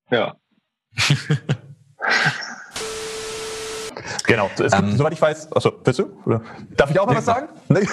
[0.10, 0.36] Ja.
[4.26, 4.50] genau.
[4.58, 5.52] Es gibt, Ähm, soweit ich weiß.
[5.52, 6.18] Achso, willst du?
[6.26, 6.42] Oder?
[6.78, 7.50] Darf ich auch mal was sagen?
[7.68, 7.82] Nee.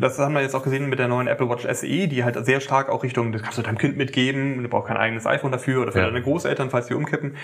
[0.00, 2.60] Das haben wir jetzt auch gesehen mit der neuen Apple Watch SE, die halt sehr
[2.60, 5.82] stark auch Richtung, das kannst du deinem Kind mitgeben, du brauchst kein eigenes iPhone dafür
[5.82, 6.06] oder für Ja.
[6.06, 7.34] deine Großeltern, falls die umkippen.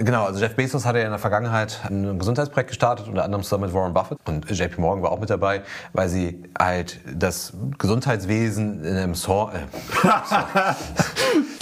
[0.00, 3.66] Genau, also Jeff Bezos hatte ja in der Vergangenheit ein Gesundheitsprojekt gestartet, unter anderem zusammen
[3.66, 4.18] mit Warren Buffett.
[4.26, 9.52] Und JP Morgan war auch mit dabei, weil sie halt das Gesundheitswesen in einem Sor
[9.54, 9.58] äh,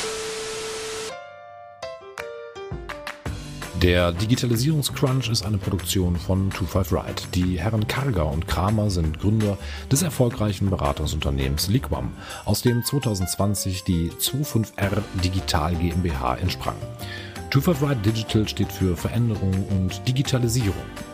[3.84, 7.22] Der Digitalisierungscrunch ist eine Produktion von 25 Ride.
[7.34, 9.58] Die Herren Karger und Kramer sind Gründer
[9.92, 12.14] des erfolgreichen Beratungsunternehmens Liquam,
[12.46, 16.76] aus dem 2020 die 25R Digital GmbH entsprang.
[17.50, 20.86] 25 Ride Digital steht für Veränderung und Digitalisierung.